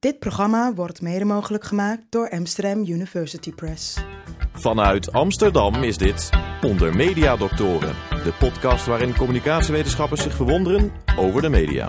Dit 0.00 0.18
programma 0.18 0.74
wordt 0.74 1.02
mede 1.02 1.24
mogelijk 1.24 1.64
gemaakt 1.64 2.02
door 2.08 2.30
Amsterdam 2.30 2.78
University 2.78 3.52
Press. 3.52 4.04
Vanuit 4.52 5.12
Amsterdam 5.12 5.74
is 5.74 5.96
dit 5.96 6.30
Onder 6.62 6.96
Media 6.96 7.36
Doctoren, 7.36 7.94
de 8.10 8.32
podcast 8.38 8.86
waarin 8.86 9.16
communicatiewetenschappers 9.16 10.22
zich 10.22 10.34
verwonderen 10.34 10.92
over 11.16 11.42
de 11.42 11.48
media. 11.48 11.88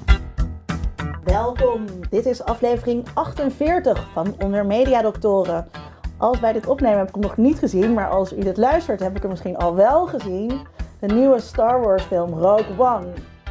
Welkom, 1.23 1.85
dit 2.09 2.25
is 2.25 2.43
aflevering 2.43 3.07
48 3.13 4.07
van 4.13 4.35
Onder 4.39 4.65
Media 4.65 5.01
Doctoren. 5.01 5.69
Als 6.17 6.39
bij 6.39 6.53
dit 6.53 6.67
opnemen 6.67 6.97
heb 6.97 7.07
ik 7.07 7.13
hem 7.13 7.23
nog 7.23 7.37
niet 7.37 7.59
gezien, 7.59 7.93
maar 7.93 8.09
als 8.09 8.33
u 8.33 8.39
dit 8.39 8.57
luistert 8.57 8.99
heb 8.99 9.15
ik 9.15 9.21
hem 9.21 9.31
misschien 9.31 9.57
al 9.57 9.75
wel 9.75 10.07
gezien. 10.07 10.59
De 10.99 11.07
nieuwe 11.13 11.39
Star 11.39 11.81
Wars 11.81 12.03
film 12.03 12.33
Rogue 12.33 12.79
One. 12.79 13.07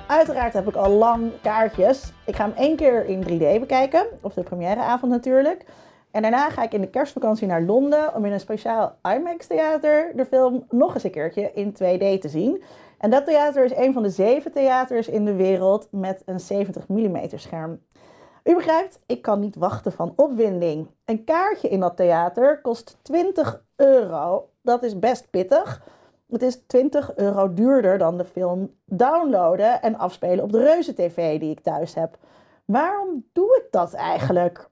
Uiteraard 0.08 0.52
heb 0.52 0.68
ik 0.68 0.74
al 0.74 0.90
lang 0.90 1.30
kaartjes. 1.42 2.12
Ik 2.26 2.36
ga 2.36 2.44
hem 2.44 2.56
één 2.56 2.76
keer 2.76 3.04
in 3.04 3.22
3D 3.22 3.60
bekijken, 3.60 4.06
op 4.20 4.34
de 4.34 4.42
premièreavond 4.42 5.12
natuurlijk. 5.12 5.64
En 6.10 6.22
daarna 6.22 6.50
ga 6.50 6.62
ik 6.62 6.72
in 6.72 6.80
de 6.80 6.90
kerstvakantie 6.90 7.46
naar 7.46 7.62
Londen 7.62 8.14
om 8.14 8.24
in 8.24 8.32
een 8.32 8.40
speciaal 8.40 8.96
IMAX-theater 9.02 10.12
de 10.14 10.24
film 10.24 10.64
nog 10.70 10.94
eens 10.94 11.04
een 11.04 11.10
keertje 11.10 11.50
in 11.54 11.72
2D 11.72 12.20
te 12.20 12.28
zien. 12.28 12.62
En 12.98 13.10
dat 13.10 13.24
theater 13.24 13.64
is 13.64 13.76
een 13.76 13.92
van 13.92 14.02
de 14.02 14.10
zeven 14.10 14.52
theaters 14.52 15.08
in 15.08 15.24
de 15.24 15.34
wereld 15.34 15.88
met 15.90 16.22
een 16.24 16.40
70 16.40 16.88
mm 16.88 17.28
scherm. 17.34 17.80
U 18.44 18.54
begrijpt, 18.54 19.00
ik 19.06 19.22
kan 19.22 19.40
niet 19.40 19.56
wachten 19.56 19.92
van 19.92 20.12
opwinding. 20.16 20.88
Een 21.04 21.24
kaartje 21.24 21.68
in 21.68 21.80
dat 21.80 21.96
theater 21.96 22.60
kost 22.60 22.98
20 23.02 23.62
euro. 23.76 24.48
Dat 24.62 24.82
is 24.82 24.98
best 24.98 25.30
pittig. 25.30 25.82
Het 26.30 26.42
is 26.42 26.62
20 26.66 27.16
euro 27.16 27.54
duurder 27.54 27.98
dan 27.98 28.18
de 28.18 28.24
film 28.24 28.74
downloaden 28.84 29.82
en 29.82 29.98
afspelen 29.98 30.44
op 30.44 30.52
de 30.52 30.62
reuze 30.62 30.94
tv 30.94 31.40
die 31.40 31.50
ik 31.50 31.60
thuis 31.60 31.94
heb. 31.94 32.16
Waarom 32.64 33.24
doe 33.32 33.62
ik 33.64 33.66
dat 33.70 33.92
eigenlijk? 33.92 34.68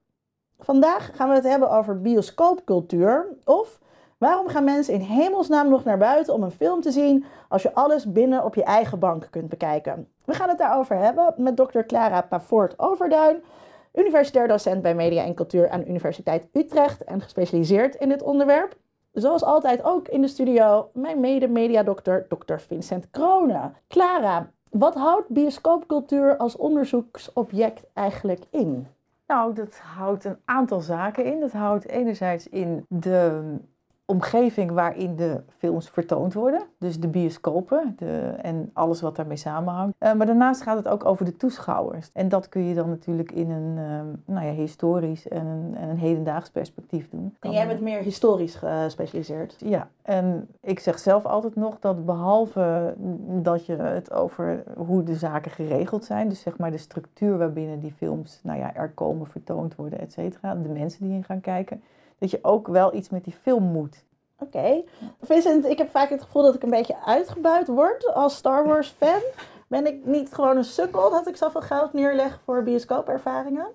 Vandaag 0.59 1.17
gaan 1.17 1.29
we 1.29 1.35
het 1.35 1.45
hebben 1.45 1.71
over 1.71 2.01
bioscoopcultuur. 2.01 3.27
Of 3.45 3.79
waarom 4.19 4.49
gaan 4.49 4.65
mensen 4.65 4.95
in 4.95 5.01
hemelsnaam 5.01 5.69
nog 5.69 5.85
naar 5.85 5.99
buiten 5.99 6.35
om 6.35 6.43
een 6.43 6.51
film 6.51 6.81
te 6.81 6.91
zien 6.91 7.25
als 7.49 7.63
je 7.63 7.75
alles 7.75 8.13
binnen 8.13 8.45
op 8.45 8.55
je 8.55 8.65
eigen 8.65 8.99
bank 8.99 9.29
kunt 9.31 9.49
bekijken? 9.49 10.09
We 10.25 10.35
gaan 10.35 10.49
het 10.49 10.59
daarover 10.59 10.97
hebben 10.97 11.35
met 11.37 11.57
dokter 11.57 11.87
Clara 11.87 12.21
Pavoort 12.21 12.79
Overduin, 12.79 13.43
universitair 13.95 14.49
docent 14.49 14.83
bij 14.83 14.95
Media 14.95 15.25
en 15.25 15.35
Cultuur 15.35 15.69
aan 15.69 15.81
de 15.81 15.89
Universiteit 15.89 16.47
Utrecht 16.53 17.05
en 17.05 17.21
gespecialiseerd 17.21 17.95
in 17.95 18.09
dit 18.09 18.23
onderwerp. 18.23 18.77
Zoals 19.17 19.45
altijd 19.45 19.85
ook 19.85 20.09
in 20.09 20.21
de 20.21 20.29
studio 20.29 20.91
mijn 20.93 21.21
mede-mediadokter, 21.21 22.27
dokter 22.29 22.61
Vincent 22.61 23.11
Kronen. 23.11 23.75
Clara, 23.89 24.51
wat 24.71 24.95
houdt 24.95 25.29
bioscoopcultuur 25.29 26.37
als 26.37 26.57
onderzoeksobject 26.57 27.87
eigenlijk 27.93 28.45
in? 28.51 28.87
Nou, 29.27 29.55
dat 29.55 29.79
houdt 29.79 30.25
een 30.25 30.39
aantal 30.45 30.81
zaken 30.81 31.25
in. 31.25 31.41
Dat 31.41 31.53
houdt 31.53 31.89
enerzijds 31.89 32.49
in 32.49 32.85
de 32.89 33.43
omgeving 34.07 34.71
waarin 34.71 35.17
de 35.17 35.43
films 35.59 35.91
vertoond 35.91 36.35
worden. 36.35 36.63
Dus 36.79 37.01
de 37.01 37.09
bioscopen 37.09 37.95
de, 37.99 38.35
en 38.43 38.71
alles 38.73 39.01
wat 39.01 39.17
daarmee 39.17 39.37
samenhangt. 39.37 39.95
Uh, 40.01 40.13
maar 40.13 40.27
daarnaast 40.27 40.63
gaat 40.63 40.77
het 40.77 40.89
ook 40.89 41.05
over 41.05 41.25
de 41.25 41.37
toeschouwers. 41.37 42.11
En 42.13 42.29
dat 42.29 42.49
kun 42.49 42.65
je 42.65 42.75
dan 42.75 42.89
natuurlijk 42.89 43.33
in 43.33 43.51
een 43.51 43.77
uh, 43.77 44.35
nou 44.35 44.47
ja, 44.47 44.53
historisch 44.53 45.29
en 45.29 45.47
een, 45.47 45.77
en 45.77 45.89
een 45.89 45.99
hedendaags 45.99 46.51
perspectief 46.51 47.09
doen. 47.11 47.35
En 47.41 47.51
jij 47.51 47.67
bent 47.67 47.81
meer 47.81 48.01
historisch 48.01 48.55
gespecialiseerd? 48.55 49.57
Ja, 49.59 49.89
en 50.03 50.49
ik 50.61 50.81
zeg 50.81 50.99
zelf 50.99 51.25
altijd 51.25 51.57
nog 51.57 51.79
dat 51.81 52.05
behalve 52.05 52.95
dat 53.43 53.67
je 53.67 53.77
het 53.77 54.13
over 54.13 54.63
hoe 54.77 55.03
de 55.03 55.15
zaken 55.15 55.51
geregeld 55.51 56.05
zijn, 56.05 56.29
dus 56.29 56.41
zeg 56.41 56.59
maar 56.59 56.71
de 56.71 56.79
structuur 56.79 57.39
waarbinnen 57.39 57.81
die 57.81 57.93
films 57.93 58.41
nou 58.43 58.59
ja, 58.59 58.75
er 58.75 58.91
komen, 58.91 59.27
vertoond 59.27 59.75
worden, 59.75 59.99
et 60.01 60.13
cetera, 60.13 60.55
de 60.55 60.69
mensen 60.69 61.07
die 61.07 61.15
in 61.15 61.25
gaan 61.25 61.41
kijken 61.41 61.83
dat 62.19 62.31
je 62.31 62.39
ook 62.43 62.69
wel 62.69 62.95
iets 62.95 63.09
met 63.09 63.25
die 63.25 63.37
film 63.43 63.63
moet. 63.63 64.05
Oké. 64.39 64.83
Vincent, 65.23 65.65
ik 65.65 65.79
heb 65.79 65.91
vaak 65.91 66.11
het 66.11 66.23
gevoel 66.23 66.43
dat 66.43 66.55
ik 66.55 66.63
een 66.63 66.71
beetje 66.71 67.05
uitgebuit 67.05 67.69
word 67.69 68.15
als 68.15 68.37
Star 68.37 68.67
Wars 68.67 68.95
fan. 68.99 69.21
Ben 69.69 69.87
ik 69.87 70.05
niet 70.05 70.35
gewoon 70.35 70.57
een 70.57 70.65
sukkel 70.65 71.11
dat 71.11 71.29
ik 71.29 71.37
zoveel 71.37 71.61
geld 71.61 71.93
neerleg 71.93 72.41
voor 72.45 72.63
bioscoopervaringen? 72.63 73.67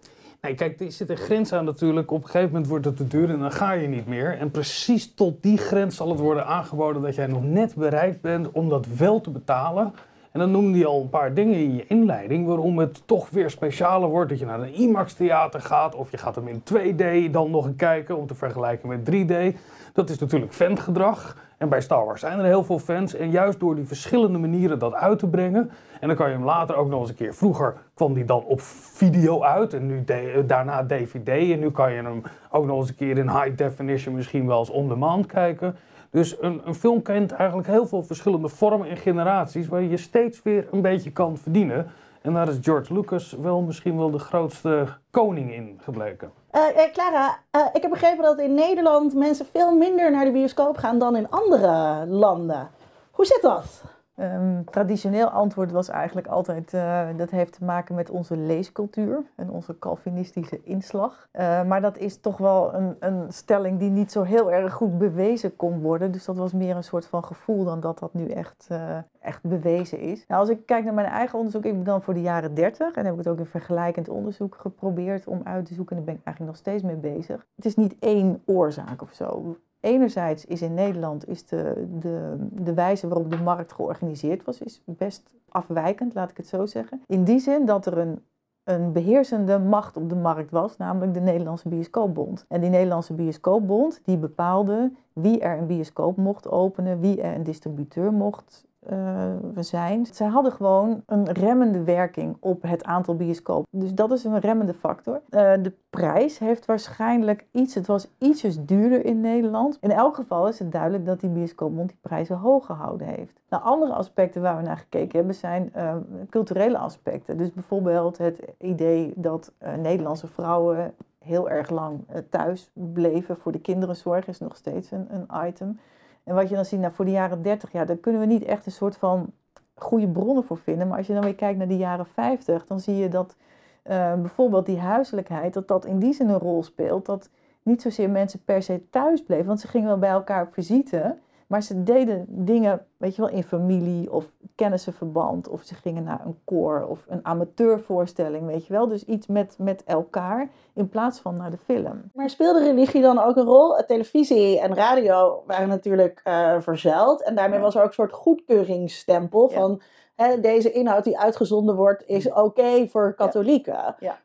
Nee, 0.42 0.56
kijk, 0.56 0.80
er 0.80 0.92
zit 0.92 1.10
een 1.10 1.18
grens 1.18 1.54
aan 1.54 1.66
natuurlijk. 1.66 2.12
Op 2.12 2.24
een 2.24 2.26
gegeven 2.26 2.48
moment 2.48 2.68
wordt 2.68 2.86
het 2.86 2.98
te 2.98 3.08
duur 3.08 3.30
en 3.30 3.40
dan 3.40 3.52
ga 3.52 3.72
je 3.72 3.88
niet 3.88 4.08
meer. 4.08 4.38
En 4.38 4.52
precies 4.52 5.14
tot 5.14 5.44
die 5.44 5.58
grens 5.58 5.96
zal 5.96 6.10
het 6.10 6.20
worden 6.20 6.46
aangeboden 6.46 7.02
dat 7.02 7.16
jij 7.16 7.28
nog 7.28 7.44
net 7.44 7.76
bereid 7.76 8.22
bent 8.22 8.52
om 8.52 8.70
dat 8.70 8.88
wel 8.88 9.22
te 9.22 9.30
betalen. 9.30 9.94
En 10.32 10.40
dan 10.40 10.52
noemde 10.52 10.78
hij 10.78 10.88
al 10.88 11.02
een 11.02 11.10
paar 11.10 11.34
dingen 11.34 11.56
in 11.56 11.76
je 11.76 11.86
inleiding 11.88 12.48
waarom 12.48 12.80
het 12.80 13.02
toch 13.06 13.30
weer 13.30 13.50
specialer 13.50 14.10
wordt. 14.10 14.30
Dat 14.30 14.40
je 14.40 14.46
naar 14.46 14.60
een 14.60 14.74
IMAX 14.74 15.14
theater 15.14 15.62
gaat 15.62 15.96
of 15.96 16.12
je 16.12 16.18
gaat 16.18 16.36
hem 16.36 16.48
in 16.48 16.64
2D 16.74 17.32
dan 17.32 17.52
nog 17.52 17.66
een 17.66 17.76
kijken 17.76 18.18
om 18.18 18.28
te 18.28 18.36
vergelijken 18.36 18.90
met 18.90 19.12
3D. 19.12 19.58
Dat 19.94 20.10
is 20.10 20.20
natuurlijk 20.20 20.54
fangedrag. 20.54 21.38
En 21.58 21.70
bij 21.70 21.82
Star 21.82 22.06
Wars 22.06 22.20
zijn 22.20 22.40
er 22.40 22.46
heel 22.46 22.64
veel 22.64 22.80
fans. 22.80 23.16
En 23.16 23.32
juist 23.32 23.60
door 23.60 23.76
die 23.76 23.86
verschillende 23.86 24.38
manieren 24.38 24.80
dat 24.80 24.94
uit 24.94 25.20
te 25.20 25.28
brengen. 25.28 25.72
En 26.00 26.08
dan 26.08 26.18
kan 26.18 26.30
je 26.30 26.36
hem 26.36 26.46
later 26.46 26.76
ook 26.76 26.90
nog 26.90 27.00
eens 27.00 27.10
een 27.10 27.16
keer. 27.16 27.34
Vroeger 27.34 27.76
kwam 27.94 28.14
die 28.14 28.26
dan 28.26 28.44
op 28.44 28.62
video 28.62 29.44
uit. 29.44 29.74
En 29.74 29.86
nu 29.86 30.04
daarna 30.46 30.86
DVD. 30.86 31.28
En 31.28 31.60
nu 31.60 31.72
kan 31.72 31.94
je 31.94 32.02
hem 32.02 32.22
ook 32.52 32.66
nog 32.66 32.80
eens 32.80 32.90
een 32.90 32.96
keer 32.96 33.18
in 33.18 33.30
high 33.30 33.56
definition 33.56 34.16
misschien 34.16 34.48
wel 34.48 34.60
eens 34.60 34.70
on 34.70 34.88
demand 34.88 35.26
kijken. 35.26 35.76
Dus 36.12 36.42
een, 36.42 36.62
een, 36.66 36.76
film 36.76 37.02
kent 37.02 37.32
eigenlijk 37.32 37.68
heel 37.68 37.88
veel 37.88 38.04
verschillende 38.04 38.48
vormen 38.48 38.90
en 38.90 38.98
generaties 38.98 39.68
waar 39.68 39.82
je 39.82 39.98
steeds 39.98 40.42
weer 40.44 40.68
een 40.72 40.82
beetje 40.82 41.12
kan 41.12 41.38
verdienen. 41.38 41.92
En 42.22 42.34
daar 42.34 42.48
is 42.48 42.58
George 42.62 42.94
Lucas 42.94 43.36
wel 43.42 43.62
misschien 43.62 43.98
wel 43.98 44.12
de 44.12 44.20
grootste 44.20 44.88
koning 45.12 45.54
in 45.54 45.80
gebleken. 45.84 46.32
Uh, 46.56 46.62
Clara, 46.94 47.38
uh, 47.56 47.62
ik 47.74 47.82
heb 47.82 47.92
begrepen 47.92 48.24
dat 48.24 48.40
in 48.40 48.54
Nederland 48.54 49.14
mensen 49.14 49.46
veel 49.52 49.76
minder 49.78 50.12
naar 50.12 50.26
de 50.26 50.32
bioscoop 50.32 50.78
gaan 50.78 51.00
dan 51.00 51.16
in 51.16 51.30
andere 51.30 52.06
landen. 52.08 52.70
Hoe 53.12 53.26
zit 53.26 53.42
dat? 53.42 53.84
Um, 54.22 54.66
traditioneel 54.66 55.30
antwoord 55.30 55.72
was 55.72 55.90
eigenlijk 55.90 56.28
altijd, 56.28 56.74
uh, 56.74 57.08
dat 57.18 57.30
heeft 57.30 57.54
te 57.54 57.64
maken 57.64 57.96
met 57.96 58.10
onze 58.10 58.38
leescultuur 58.38 59.24
en 59.36 59.50
onze 59.50 59.80
Calvinistische 59.80 60.64
inslag. 60.64 61.28
Uh, 61.34 61.64
maar 61.64 61.82
dat 61.82 61.98
is 61.98 62.20
toch 62.20 62.38
wel 62.38 62.74
een, 62.74 62.96
een, 63.00 63.34
stelling 63.34 63.80
die 63.80 63.90
niet 63.90 64.12
zo 64.12 64.24
heel 64.24 64.52
erg 64.52 64.74
goed 64.74 64.98
bewezen 64.98 65.56
kon 65.56 65.82
worden. 65.82 66.12
Dus 66.12 66.26
dat 66.26 66.38
was 66.38 66.54
meer 66.54 66.76
een 66.76 66.84
soort 66.84 67.06
van 67.06 67.24
gevoel 67.24 67.64
dan 67.64 67.80
dat 67.80 68.00
dat 68.00 68.14
nu 68.14 68.28
echt, 68.28 68.68
uh, 68.72 68.98
echt 69.20 69.44
bewezen 69.44 70.00
is. 70.00 70.26
Nou, 70.28 70.42
als 70.42 70.50
ik 70.50 70.66
kijk 70.66 70.84
naar 70.84 70.94
mijn 70.94 71.08
eigen 71.08 71.38
onderzoek, 71.38 71.66
ik 71.66 71.74
ben 71.74 71.84
dan 71.84 72.02
voor 72.02 72.14
de 72.14 72.22
jaren 72.22 72.54
30 72.54 72.96
en 72.96 73.04
heb 73.06 73.14
ik 73.14 73.20
het 73.20 73.28
ook 73.28 73.40
in 73.40 73.46
vergelijkend 73.46 74.10
onderzoek 74.10 74.56
geprobeerd 74.56 75.28
om 75.28 75.42
uit 75.44 75.66
te 75.66 75.74
zoeken. 75.74 75.98
En 75.98 76.04
daar 76.04 76.14
ben 76.14 76.22
ik 76.22 76.28
eigenlijk 76.28 76.56
nog 76.56 76.66
steeds 76.66 76.84
mee 76.84 77.14
bezig. 77.14 77.46
Het 77.56 77.66
is 77.66 77.76
niet 77.76 77.96
één 78.00 78.42
oorzaak 78.46 79.02
of 79.02 79.14
zo 79.14 79.58
enerzijds 79.82 80.46
is 80.46 80.62
in 80.62 80.74
Nederland 80.74 81.28
is 81.28 81.46
de, 81.46 81.88
de, 82.00 82.36
de 82.52 82.74
wijze 82.74 83.08
waarop 83.08 83.32
de 83.32 83.38
markt 83.38 83.74
georganiseerd 83.74 84.44
was, 84.44 84.62
is 84.62 84.82
best 84.86 85.30
afwijkend, 85.50 86.14
laat 86.14 86.30
ik 86.30 86.38
het 86.38 86.48
zo 86.48 86.66
zeggen. 86.66 87.02
In 87.08 87.24
die 87.24 87.40
zin 87.40 87.66
dat 87.66 87.86
er 87.86 87.98
een, 87.98 88.24
een 88.64 88.94
beheersende 88.94 89.60
macht 89.60 89.98
op 89.98 90.10
de 90.10 90.16
markt 90.16 90.52
was, 90.52 90.78
namelijk 90.78 91.14
de 91.14 91.20
Nederlandse 91.20 91.70
Bioscoopbond. 91.70 92.46
En 92.48 92.62
die 92.62 92.70
Nederlandse 92.70 93.14
Bioscoopbond 93.14 94.02
die 94.04 94.18
bepaalde 94.18 94.92
wie 95.14 95.40
er 95.40 95.58
een 95.58 95.68
bioscoop 95.68 96.18
mocht 96.18 96.50
openen, 96.50 97.00
wie 97.00 97.22
er 97.22 97.36
een 97.36 97.44
distributeur 97.44 98.14
mocht 98.14 98.66
uh, 98.90 99.34
zijn. 99.60 100.06
Zij 100.06 100.28
hadden 100.28 100.52
gewoon 100.52 101.04
een 101.06 101.32
remmende 101.32 101.84
werking 101.84 102.38
op 102.40 102.62
het 102.62 102.84
aantal 102.84 103.16
bioscopen. 103.16 103.68
Dus 103.80 103.94
dat 103.94 104.12
is 104.12 104.24
een 104.24 104.40
remmende 104.40 104.74
factor. 104.74 105.22
Uh, 105.30 105.54
de 105.62 105.74
prijs 105.90 106.40
heeft 106.40 106.66
waarschijnlijk 106.66 107.46
iets, 107.52 107.76
het 107.76 107.88
was 107.88 108.08
ietsjes 108.18 108.66
duurder 108.66 109.06
in 109.06 109.22
Nederland. 109.22 109.78
In 109.82 109.92
elk 109.92 110.16
geval 110.16 110.48
is 110.48 110.60
het 110.60 110.72
duidelijk 110.72 111.06
dat 111.06 111.20
die 111.20 111.30
bioscoopbond 111.30 111.90
die 111.90 111.98
prijzen 112.02 112.38
hoog 112.38 112.66
gehouden 112.66 113.08
heeft. 113.08 113.40
Nou, 113.50 113.64
andere 113.64 113.94
aspecten 113.94 114.42
waar 114.42 114.58
we 114.58 114.64
naar 114.64 114.78
gekeken 114.78 115.18
hebben 115.18 115.36
zijn 115.36 115.72
uh, 115.76 115.96
culturele 116.30 116.78
aspecten. 116.78 117.38
Dus 117.38 117.54
bijvoorbeeld 117.54 118.18
het 118.18 118.42
idee 118.58 119.14
dat 119.16 119.52
Nederlandse 119.78 120.28
vrouwen 120.28 120.94
heel 121.20 121.50
erg 121.50 121.70
lang 121.70 122.00
thuis 122.30 122.72
bleven 122.74 123.38
voor 123.38 123.52
de 123.52 123.62
kinderenzorg 123.62 124.28
is 124.28 124.40
nog 124.40 124.56
steeds 124.56 124.92
een, 124.92 125.08
een 125.10 125.48
item. 125.48 125.80
En 126.24 126.36
wat 126.36 126.50
je 126.50 126.56
dan 126.56 126.66
ziet, 126.66 126.80
nou, 126.80 126.94
voor 126.94 127.06
de 127.06 127.12
jaren 127.12 127.42
30, 127.42 127.72
ja, 127.72 127.86
daar 127.86 127.96
kunnen 127.96 128.22
we 128.22 128.28
niet 128.28 128.44
echt 128.44 128.66
een 128.66 128.72
soort 128.72 128.98
van 128.98 129.34
goede 129.76 130.08
bronnen 130.08 130.44
voor 130.44 130.58
vinden. 130.58 130.88
Maar 130.88 130.98
als 130.98 131.08
je 131.08 131.14
dan 131.14 131.24
weer 131.24 131.36
kijkt 131.36 131.58
naar 131.58 131.68
de 131.68 131.78
jaren 131.78 132.06
50, 132.06 132.66
dan 132.66 132.80
zie 132.80 132.96
je 132.96 133.10
dat 133.10 133.36
uh, 133.84 134.14
bijvoorbeeld 134.14 134.66
die 134.66 134.80
huiselijkheid, 134.80 135.54
dat 135.54 135.68
dat 135.68 135.86
in 135.86 136.00
die 136.00 136.14
zin 136.14 136.30
een 136.30 136.40
rol 136.40 136.64
speelt. 136.64 137.06
Dat 137.06 137.30
niet 137.64 137.82
zozeer 137.82 138.10
mensen 138.10 138.44
per 138.44 138.64
se 138.64 138.90
thuis 138.90 139.24
bleven, 139.24 139.46
want 139.46 139.60
ze 139.60 139.68
gingen 139.68 139.88
wel 139.88 139.98
bij 139.98 140.10
elkaar 140.10 140.44
op 140.44 140.54
visite. 140.54 141.18
Maar 141.52 141.64
ze 141.64 141.84
deden 141.84 142.26
dingen, 142.30 142.86
weet 142.98 143.16
je 143.16 143.22
wel, 143.22 143.32
in 143.32 143.44
familie 143.44 144.12
of 144.12 144.32
kennissenverband. 144.56 145.48
Of 145.48 145.64
ze 145.64 145.76
gingen 145.76 146.04
naar 146.04 146.26
een 146.26 146.40
koor 146.44 146.86
of 146.88 147.06
een 147.08 147.26
amateurvoorstelling, 147.26 148.46
weet 148.46 148.68
je 148.68 148.74
wel. 148.74 148.88
Dus 148.88 149.06
iets 149.06 149.28
met, 149.28 149.56
met 149.58 149.84
elkaar 149.84 150.50
in 150.74 150.90
plaats 150.90 151.20
van 151.20 151.36
naar 151.36 151.52
de 151.52 151.58
film. 151.58 152.02
Maar 152.14 152.30
speelde 152.30 152.64
religie 152.64 153.02
dan 153.02 153.20
ook 153.20 153.36
een 153.36 153.46
rol? 153.46 153.84
Televisie 153.88 154.60
en 154.60 154.76
radio 154.76 155.44
waren 155.46 155.68
natuurlijk 155.68 156.22
uh, 156.24 156.60
verzeild. 156.60 157.24
En 157.24 157.36
daarmee 157.36 157.60
was 157.60 157.76
er 157.76 157.82
ook 157.82 157.88
een 157.88 157.94
soort 157.94 158.14
goedkeuringsstempel 158.14 159.50
van... 159.50 159.82
Hè, 160.16 160.40
deze 160.40 160.72
inhoud 160.72 161.04
die 161.04 161.20
uitgezonden 161.20 161.76
wordt 161.76 162.04
is 162.08 162.28
oké 162.28 162.40
okay 162.40 162.90
voor 162.90 163.14
katholieken. 163.14 163.96
Ja. 164.00 164.20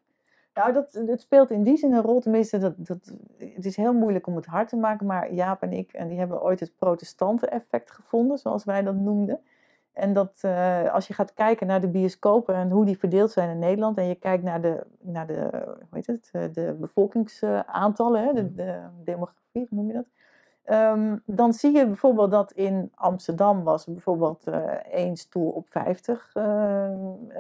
Nou, 0.57 0.73
dat, 0.73 0.93
het 0.93 1.21
speelt 1.21 1.51
in 1.51 1.63
die 1.63 1.77
zin 1.77 1.93
een 1.93 2.03
rol, 2.03 2.21
tenminste, 2.21 2.59
dat, 2.59 2.75
dat, 2.77 3.17
het 3.39 3.65
is 3.65 3.77
heel 3.77 3.93
moeilijk 3.93 4.27
om 4.27 4.37
het 4.37 4.47
hard 4.47 4.69
te 4.69 4.77
maken, 4.77 5.07
maar 5.07 5.33
Jaap 5.33 5.63
en 5.63 5.73
ik, 5.73 5.93
en 5.93 6.09
die 6.09 6.19
hebben 6.19 6.43
ooit 6.43 6.61
het 6.61 6.77
protestanten-effect 6.77 7.91
gevonden, 7.91 8.39
zoals 8.39 8.65
wij 8.65 8.83
dat 8.83 8.95
noemden. 8.95 9.41
En 9.93 10.13
dat 10.13 10.41
uh, 10.45 10.93
als 10.93 11.07
je 11.07 11.15
gaat 11.15 11.35
kijken 11.35 11.67
naar 11.67 11.81
de 11.81 11.89
bioscopen 11.89 12.55
en 12.55 12.71
hoe 12.71 12.85
die 12.85 12.99
verdeeld 12.99 13.31
zijn 13.31 13.51
in 13.51 13.59
Nederland, 13.59 13.97
en 13.99 14.09
je 14.09 14.15
kijkt 14.15 14.43
naar 14.43 14.61
de, 14.61 14.87
naar 15.01 15.27
de, 15.27 15.49
hoe 15.63 15.87
heet 15.91 16.07
het, 16.07 16.29
eh, 16.33 16.43
de 16.53 16.77
bevolkingsaantallen, 16.81 18.35
de, 18.35 18.55
de 18.55 18.81
demografie, 19.05 19.41
hoe 19.53 19.67
noem 19.71 19.87
je 19.87 19.93
dat? 19.93 20.07
Um, 20.71 21.23
dan 21.25 21.53
zie 21.53 21.77
je 21.77 21.87
bijvoorbeeld 21.87 22.31
dat 22.31 22.53
in 22.53 22.93
Amsterdam 22.95 23.63
was 23.63 23.85
bijvoorbeeld 23.85 24.49
uh, 24.49 24.55
één 24.93 25.17
stoel 25.17 25.51
op 25.51 25.69
50 25.69 26.33
uh, 26.35 26.89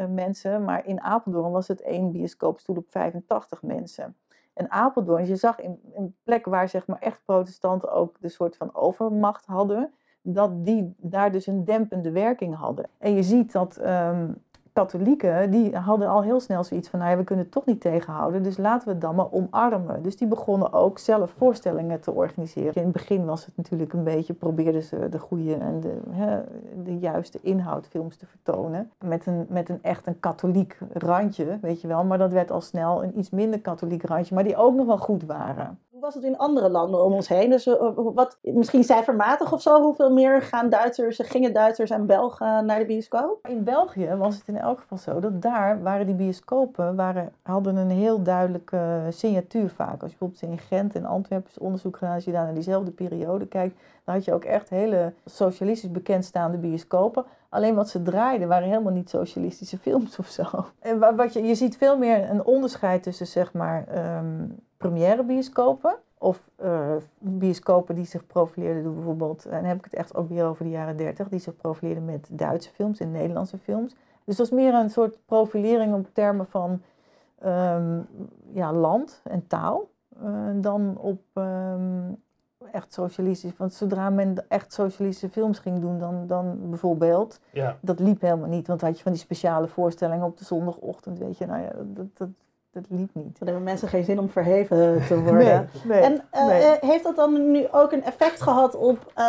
mensen, 0.09 0.65
maar 0.65 0.87
in 0.87 1.01
Apeldoorn 1.01 1.53
was 1.53 1.69
het 1.69 1.81
één 1.83 2.13
bioscoopstoel 2.13 2.77
op 2.77 2.87
85 2.89 3.63
mensen. 3.63 4.17
En 4.55 4.71
Apeldoorn, 4.71 5.27
je 5.27 5.37
zag 5.37 5.61
in 5.61 5.81
een 5.95 6.15
plek 6.25 6.45
waar 6.45 6.69
zeg 6.69 6.87
maar 6.87 6.99
echt 6.99 7.21
protestanten 7.25 7.93
ook 7.93 8.17
de 8.21 8.29
soort 8.29 8.57
van 8.57 8.75
overmacht 8.75 9.47
hadden, 9.47 9.93
dat 10.23 10.65
die 10.65 10.95
daar 10.97 11.33
dus 11.33 11.47
een 11.47 11.65
dempende 11.65 12.11
werking 12.11 12.57
hadden. 12.57 12.89
En 12.99 13.15
je 13.15 13.23
ziet 13.23 13.53
dat 13.53 13.81
um, 13.81 14.43
katholieken, 14.77 15.51
die 15.51 15.77
hadden 15.77 16.09
al 16.09 16.23
heel 16.23 16.41
snel 16.41 16.65
zoiets 16.65 16.89
van, 16.89 16.99
nou 16.99 17.17
we 17.17 17.25
kunnen 17.25 17.45
het 17.45 17.55
toch 17.55 17.65
niet 17.65 17.81
tegenhouden, 17.81 18.43
dus 18.43 18.57
laten 18.57 18.87
we 18.87 18.93
het 18.93 19.01
dan 19.01 19.15
maar 19.15 19.31
omarmen. 19.31 20.03
Dus 20.03 20.17
die 20.17 20.29
begonnen 20.29 20.73
ook 20.73 20.99
zelf 20.99 21.31
voorstellingen 21.31 22.01
te 22.01 22.13
organiseren. 22.13 22.75
In 22.75 22.83
het 22.83 22.93
begin 22.93 23.25
was 23.25 23.47
het 23.47 23.57
natuurlijk 23.57 23.93
een 23.93 24.05
beetje, 24.05 24.35
probeerden 24.35 24.83
ze 24.83 25.09
de 25.09 25.19
goede 25.19 25.55
en 25.55 25.81
de, 25.81 26.01
hè, 26.11 26.41
de 26.85 26.99
juiste 26.99 27.39
inhoudfilms 27.43 28.17
te 28.17 28.27
vertonen. 28.27 28.91
Met 29.05 29.27
een, 29.27 29.47
met 29.49 29.69
een 29.69 29.83
echt 29.83 30.07
een 30.07 30.21
katholiek 30.21 30.79
randje, 30.93 31.59
weet 31.61 31.81
je 31.81 31.89
wel. 31.89 32.05
Maar 32.05 32.19
dat 32.19 32.33
werd 32.33 32.51
al 32.51 32.61
snel 32.61 33.05
een 33.05 33.19
iets 33.19 33.31
minder 33.31 33.61
katholiek 33.61 34.03
randje, 34.03 34.35
maar 34.35 34.45
die 34.45 34.57
ook 34.57 34.75
nog 34.75 34.87
wel 34.87 34.99
goed 34.99 35.25
waren. 35.25 35.79
Hoe 35.97 36.05
was 36.05 36.15
het 36.15 36.25
in 36.25 36.39
andere 36.39 36.69
landen 36.69 37.05
om 37.05 37.13
ons 37.13 37.29
heen? 37.29 37.51
Dus 37.51 37.67
uh, 37.67 37.75
wat, 37.95 38.39
misschien 38.41 38.85
cijfermatig 38.85 39.53
of 39.53 39.63
zo, 39.63 39.83
hoeveel 39.83 40.13
meer 40.13 40.43
gaan 40.43 40.69
Duitsers, 40.69 41.21
gingen 41.23 41.53
Duitsers 41.53 41.91
en 41.91 42.07
Belgen 42.07 42.67
naar 42.67 42.79
de 42.79 42.85
bioscoop? 42.85 43.47
In 43.49 43.65
België 43.65 44.15
was 44.19 44.37
het 44.37 44.49
in 44.49 44.57
elk 44.57 44.81
geval 44.81 44.99
zo 44.99 45.21
dat 45.21 45.43
daar 45.43 45.83
waren 45.83 46.07
die 46.07 46.15
bioscopen, 46.15 46.97
waren, 46.97 47.33
hadden 47.43 47.77
een 47.77 47.91
heel 47.91 48.23
duidelijke 48.23 49.07
signatuur 49.09 49.71
vaak. 49.71 50.03
Als 50.03 50.13
je 50.13 50.17
bijvoorbeeld 50.19 50.43
in 50.43 50.59
Gent 50.59 50.95
en 50.95 51.05
Antwerpen 51.05 51.51
onderzoek 51.61 51.97
gedaan, 51.97 52.15
als 52.15 52.25
je 52.25 52.33
daar 52.33 52.45
naar 52.45 52.55
diezelfde 52.55 52.91
periode 52.91 53.47
kijkt, 53.47 53.81
dan 54.05 54.15
had 54.15 54.25
je 54.25 54.35
ook 54.35 54.45
echt 54.45 54.71
hele 54.71 55.13
socialistisch 55.25 55.91
bekendstaande 55.91 56.59
bioscopen. 56.59 57.25
Alleen 57.49 57.75
wat 57.75 57.89
ze 57.89 58.03
draaiden 58.03 58.49
waren 58.49 58.69
helemaal 58.69 58.93
niet 58.93 59.11
socialistische 59.11 59.79
films 59.79 60.19
of 60.19 60.27
zo. 60.27 60.45
En 60.79 61.17
wat 61.17 61.33
je, 61.33 61.43
je 61.43 61.55
ziet 61.55 61.77
veel 61.77 61.99
meer 61.99 62.31
een 62.31 62.45
onderscheid 62.45 63.03
tussen 63.03 63.27
zeg 63.27 63.53
maar 63.53 63.85
um, 64.19 64.65
première 64.77 65.25
bioscopen 65.25 65.97
of 66.19 66.51
uh, 66.63 66.97
bioscopen 67.19 67.95
die 67.95 68.07
zich 68.07 68.27
profileerden 68.27 68.95
bijvoorbeeld, 68.95 69.45
en 69.45 69.51
dan 69.51 69.65
heb 69.65 69.79
ik 69.79 69.85
het 69.85 69.95
echt 69.95 70.15
ook 70.15 70.29
weer 70.29 70.45
over 70.45 70.65
de 70.65 70.71
jaren 70.71 70.97
30, 70.97 71.29
die 71.29 71.41
zich 71.41 71.57
profileerden 71.57 72.05
met 72.05 72.29
Duitse 72.31 72.71
films 72.71 73.01
en 73.01 73.11
Nederlandse 73.11 73.59
films. 73.59 73.93
Dus 74.25 74.37
dat 74.37 74.49
was 74.49 74.59
meer 74.59 74.75
een 74.75 74.91
soort 74.91 75.19
profilering 75.27 75.95
op 75.95 76.09
termen 76.13 76.47
van 76.47 76.83
um, 77.45 78.07
ja, 78.53 78.73
land 78.73 79.21
en 79.25 79.47
taal 79.47 79.89
uh, 80.23 80.31
dan 80.55 80.97
op 80.99 81.21
um, 81.35 82.17
echt 82.73 82.93
socialistisch. 82.93 83.57
Want 83.57 83.75
zodra 83.75 84.11
men 84.11 84.45
echt 84.49 84.73
socialistische 84.73 85.29
films 85.29 85.59
ging 85.59 85.81
doen, 85.81 85.99
dan, 85.99 86.27
dan 86.27 86.71
bijvoorbeeld, 86.71 87.41
Ja. 87.53 87.77
dat 87.81 87.99
liep 87.99 88.21
helemaal 88.21 88.49
niet. 88.49 88.67
Want 88.67 88.81
had 88.81 88.97
je 88.97 89.03
van 89.03 89.13
die 89.13 89.21
speciale 89.21 89.69
voorstellingen 89.69 90.27
op 90.27 90.39
de 90.39 90.45
zondagochtend, 90.45 91.19
weet 91.19 91.39
je, 91.39 91.47
nou 91.47 91.63
ja, 91.63 91.73
dat, 91.85 92.07
dat, 92.15 92.29
dat 92.83 92.99
liep 92.99 93.11
niet. 93.13 93.39
Dan 93.39 93.47
hebben 93.49 93.63
mensen 93.63 93.89
geen 93.89 94.05
zin 94.05 94.19
om 94.19 94.29
verheven 94.29 95.03
te 95.07 95.23
worden. 95.23 95.37
Nee, 95.37 95.61
nee, 95.85 96.01
En 96.01 96.23
uh, 96.35 96.47
nee. 96.47 96.63
uh, 96.63 96.71
heeft 96.81 97.05
dat 97.05 97.17
dan 97.17 97.51
nu 97.51 97.67
ook 97.73 97.93
een 97.93 98.05
effect 98.05 98.43
gehad 98.43 98.75
op 98.77 99.13
uh, 99.19 99.25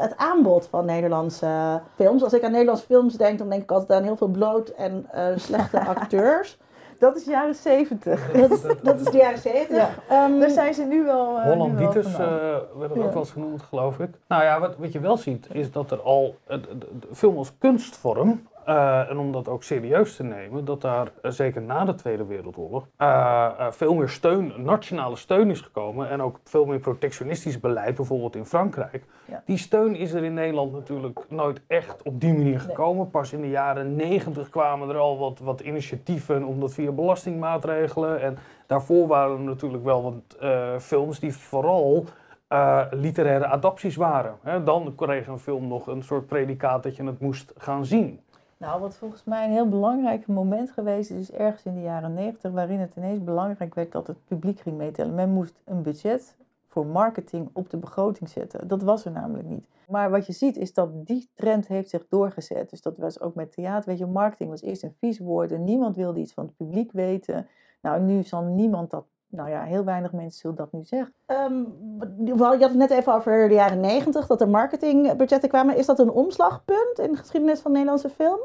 het 0.00 0.16
aanbod 0.16 0.66
van 0.70 0.84
Nederlandse 0.84 1.80
films? 1.94 2.22
Als 2.22 2.32
ik 2.32 2.44
aan 2.44 2.50
Nederlandse 2.50 2.86
films 2.86 3.14
denk, 3.16 3.38
dan 3.38 3.48
denk 3.48 3.62
ik 3.62 3.70
altijd 3.70 3.98
aan 3.98 4.04
heel 4.04 4.16
veel 4.16 4.28
bloot 4.28 4.68
en 4.68 5.06
slechte 5.36 5.80
acteurs. 5.94 6.58
Dat 6.98 7.16
is 7.16 7.24
jaren 7.24 7.54
zeventig. 7.54 8.30
Dat, 8.32 8.50
is- 8.50 8.62
dat 8.82 9.00
is 9.00 9.06
de 9.06 9.16
jaren 9.16 9.38
zeventig. 9.38 9.98
Ehm, 10.08 10.38
Daar 10.38 10.50
zijn 10.50 10.74
ze 10.74 10.82
nu 10.84 11.04
wel. 11.04 11.36
eh, 11.38 11.44
Holland 11.44 11.78
Dieters 11.78 12.14
eh 12.14 12.20
er 12.20 12.62
Ja. 12.78 12.84
ook 12.84 12.94
wel 12.94 13.16
eens 13.16 13.30
genoemd, 13.30 13.62
geloof 13.62 13.98
ik. 13.98 14.08
Nou 14.28 14.42
ja, 14.42 14.60
wat, 14.60 14.76
wat 14.76 14.92
je 14.92 15.00
wel 15.00 15.16
ziet, 15.16 15.46
is 15.52 15.72
dat 15.72 15.90
er 15.90 16.00
al 16.02 16.34
eh, 16.46 16.56
de, 16.62 16.78
de- 16.78 16.98
de 17.00 17.06
film 17.14 17.36
als 17.36 17.52
kunstvorm, 17.58 18.28
eh, 18.30 18.49
en 19.08 19.18
om 19.18 19.32
dat 19.32 19.48
ook 19.48 19.62
serieus 19.62 20.16
te 20.16 20.22
nemen, 20.22 20.64
dat 20.64 20.80
daar 20.80 21.12
eh, 21.22 21.30
zeker 21.30 21.62
na 21.62 21.84
de 21.84 21.94
Tweede 21.94 22.24
Wereldoorlog 22.24 22.86
eh, 22.96 23.50
eh, 23.58 23.70
veel 23.70 23.94
meer 23.94 24.08
steun, 24.08 24.52
nationale 24.56 25.16
steun 25.16 25.50
is 25.50 25.60
gekomen. 25.60 26.08
En 26.08 26.22
ook 26.22 26.40
veel 26.44 26.64
meer 26.64 26.78
protectionistisch 26.78 27.60
beleid, 27.60 27.94
bijvoorbeeld 27.94 28.36
in 28.36 28.46
Frankrijk. 28.46 29.04
Ja. 29.24 29.42
Die 29.46 29.56
steun 29.56 29.94
is 29.96 30.12
er 30.12 30.24
in 30.24 30.34
Nederland 30.34 30.72
natuurlijk 30.72 31.20
nooit 31.28 31.60
echt 31.66 32.02
op 32.02 32.20
die 32.20 32.32
manier 32.32 32.60
gekomen. 32.60 33.10
Pas 33.10 33.32
in 33.32 33.40
de 33.40 33.50
jaren 33.50 33.96
negentig 33.96 34.48
kwamen 34.48 34.88
er 34.88 34.96
al 34.96 35.18
wat, 35.18 35.38
wat 35.38 35.60
initiatieven 35.60 36.44
om 36.44 36.60
dat 36.60 36.74
via 36.74 36.90
belastingmaatregelen. 36.90 38.20
En 38.20 38.38
daarvoor 38.66 39.06
waren 39.06 39.36
er 39.36 39.44
natuurlijk 39.44 39.84
wel 39.84 40.02
wat 40.02 40.36
eh, 40.40 40.78
films 40.78 41.20
die 41.20 41.34
vooral 41.34 42.04
eh, 42.48 42.86
literaire 42.90 43.46
adapties 43.46 43.96
waren. 43.96 44.64
Dan 44.64 44.94
kreeg 44.96 45.26
een 45.26 45.38
film 45.38 45.68
nog 45.68 45.86
een 45.86 46.02
soort 46.02 46.26
predicaat 46.26 46.82
dat 46.82 46.96
je 46.96 47.04
het 47.04 47.20
moest 47.20 47.52
gaan 47.56 47.84
zien. 47.84 48.20
Nou, 48.60 48.80
wat 48.80 48.96
volgens 48.96 49.24
mij 49.24 49.44
een 49.44 49.50
heel 49.50 49.68
belangrijk 49.68 50.26
moment 50.26 50.70
geweest 50.70 51.10
is, 51.10 51.18
is 51.18 51.32
ergens 51.32 51.62
in 51.62 51.74
de 51.74 51.80
jaren 51.80 52.14
negentig, 52.14 52.52
waarin 52.52 52.78
het 52.78 52.96
ineens 52.96 53.24
belangrijk 53.24 53.74
werd 53.74 53.92
dat 53.92 54.06
het 54.06 54.24
publiek 54.24 54.60
ging 54.60 54.76
meetellen. 54.76 55.14
Men 55.14 55.30
moest 55.30 55.60
een 55.64 55.82
budget 55.82 56.36
voor 56.66 56.86
marketing 56.86 57.50
op 57.52 57.70
de 57.70 57.76
begroting 57.76 58.28
zetten. 58.28 58.68
Dat 58.68 58.82
was 58.82 59.04
er 59.04 59.10
namelijk 59.10 59.48
niet. 59.48 59.66
Maar 59.88 60.10
wat 60.10 60.26
je 60.26 60.32
ziet 60.32 60.56
is 60.56 60.72
dat 60.72 61.06
die 61.06 61.28
trend 61.34 61.66
heeft 61.66 61.90
zich 61.90 62.06
doorgezet. 62.08 62.70
Dus 62.70 62.82
dat 62.82 62.96
was 62.96 63.20
ook 63.20 63.34
met 63.34 63.52
theater. 63.52 63.88
Weet 63.88 63.98
je, 63.98 64.06
marketing 64.06 64.50
was 64.50 64.62
eerst 64.62 64.82
een 64.82 64.94
vies 64.98 65.18
woord 65.18 65.52
en 65.52 65.64
niemand 65.64 65.96
wilde 65.96 66.20
iets 66.20 66.32
van 66.32 66.44
het 66.44 66.56
publiek 66.56 66.92
weten. 66.92 67.46
Nou, 67.80 68.00
nu 68.00 68.22
zal 68.22 68.42
niemand 68.42 68.90
dat, 68.90 69.04
nou 69.30 69.50
ja, 69.50 69.62
heel 69.62 69.84
weinig 69.84 70.12
mensen 70.12 70.40
zullen 70.40 70.56
dat 70.56 70.72
nu 70.72 70.84
zeggen. 70.84 71.14
ehm, 71.26 71.64
je 72.24 72.34
had 72.36 72.60
het 72.60 72.74
net 72.74 72.90
even 72.90 73.14
over 73.14 73.48
de 73.48 73.54
jaren 73.54 73.80
negentig, 73.80 74.26
dat 74.26 74.40
er 74.40 74.48
marketingbudgetten 74.48 75.48
kwamen. 75.48 75.76
Is 75.76 75.86
dat 75.86 75.98
een 75.98 76.10
omslagpunt 76.10 76.98
in 76.98 77.12
de 77.12 77.18
geschiedenis 77.18 77.60
van 77.60 77.72
de 77.72 77.78
Nederlandse 77.78 78.10
film? 78.10 78.38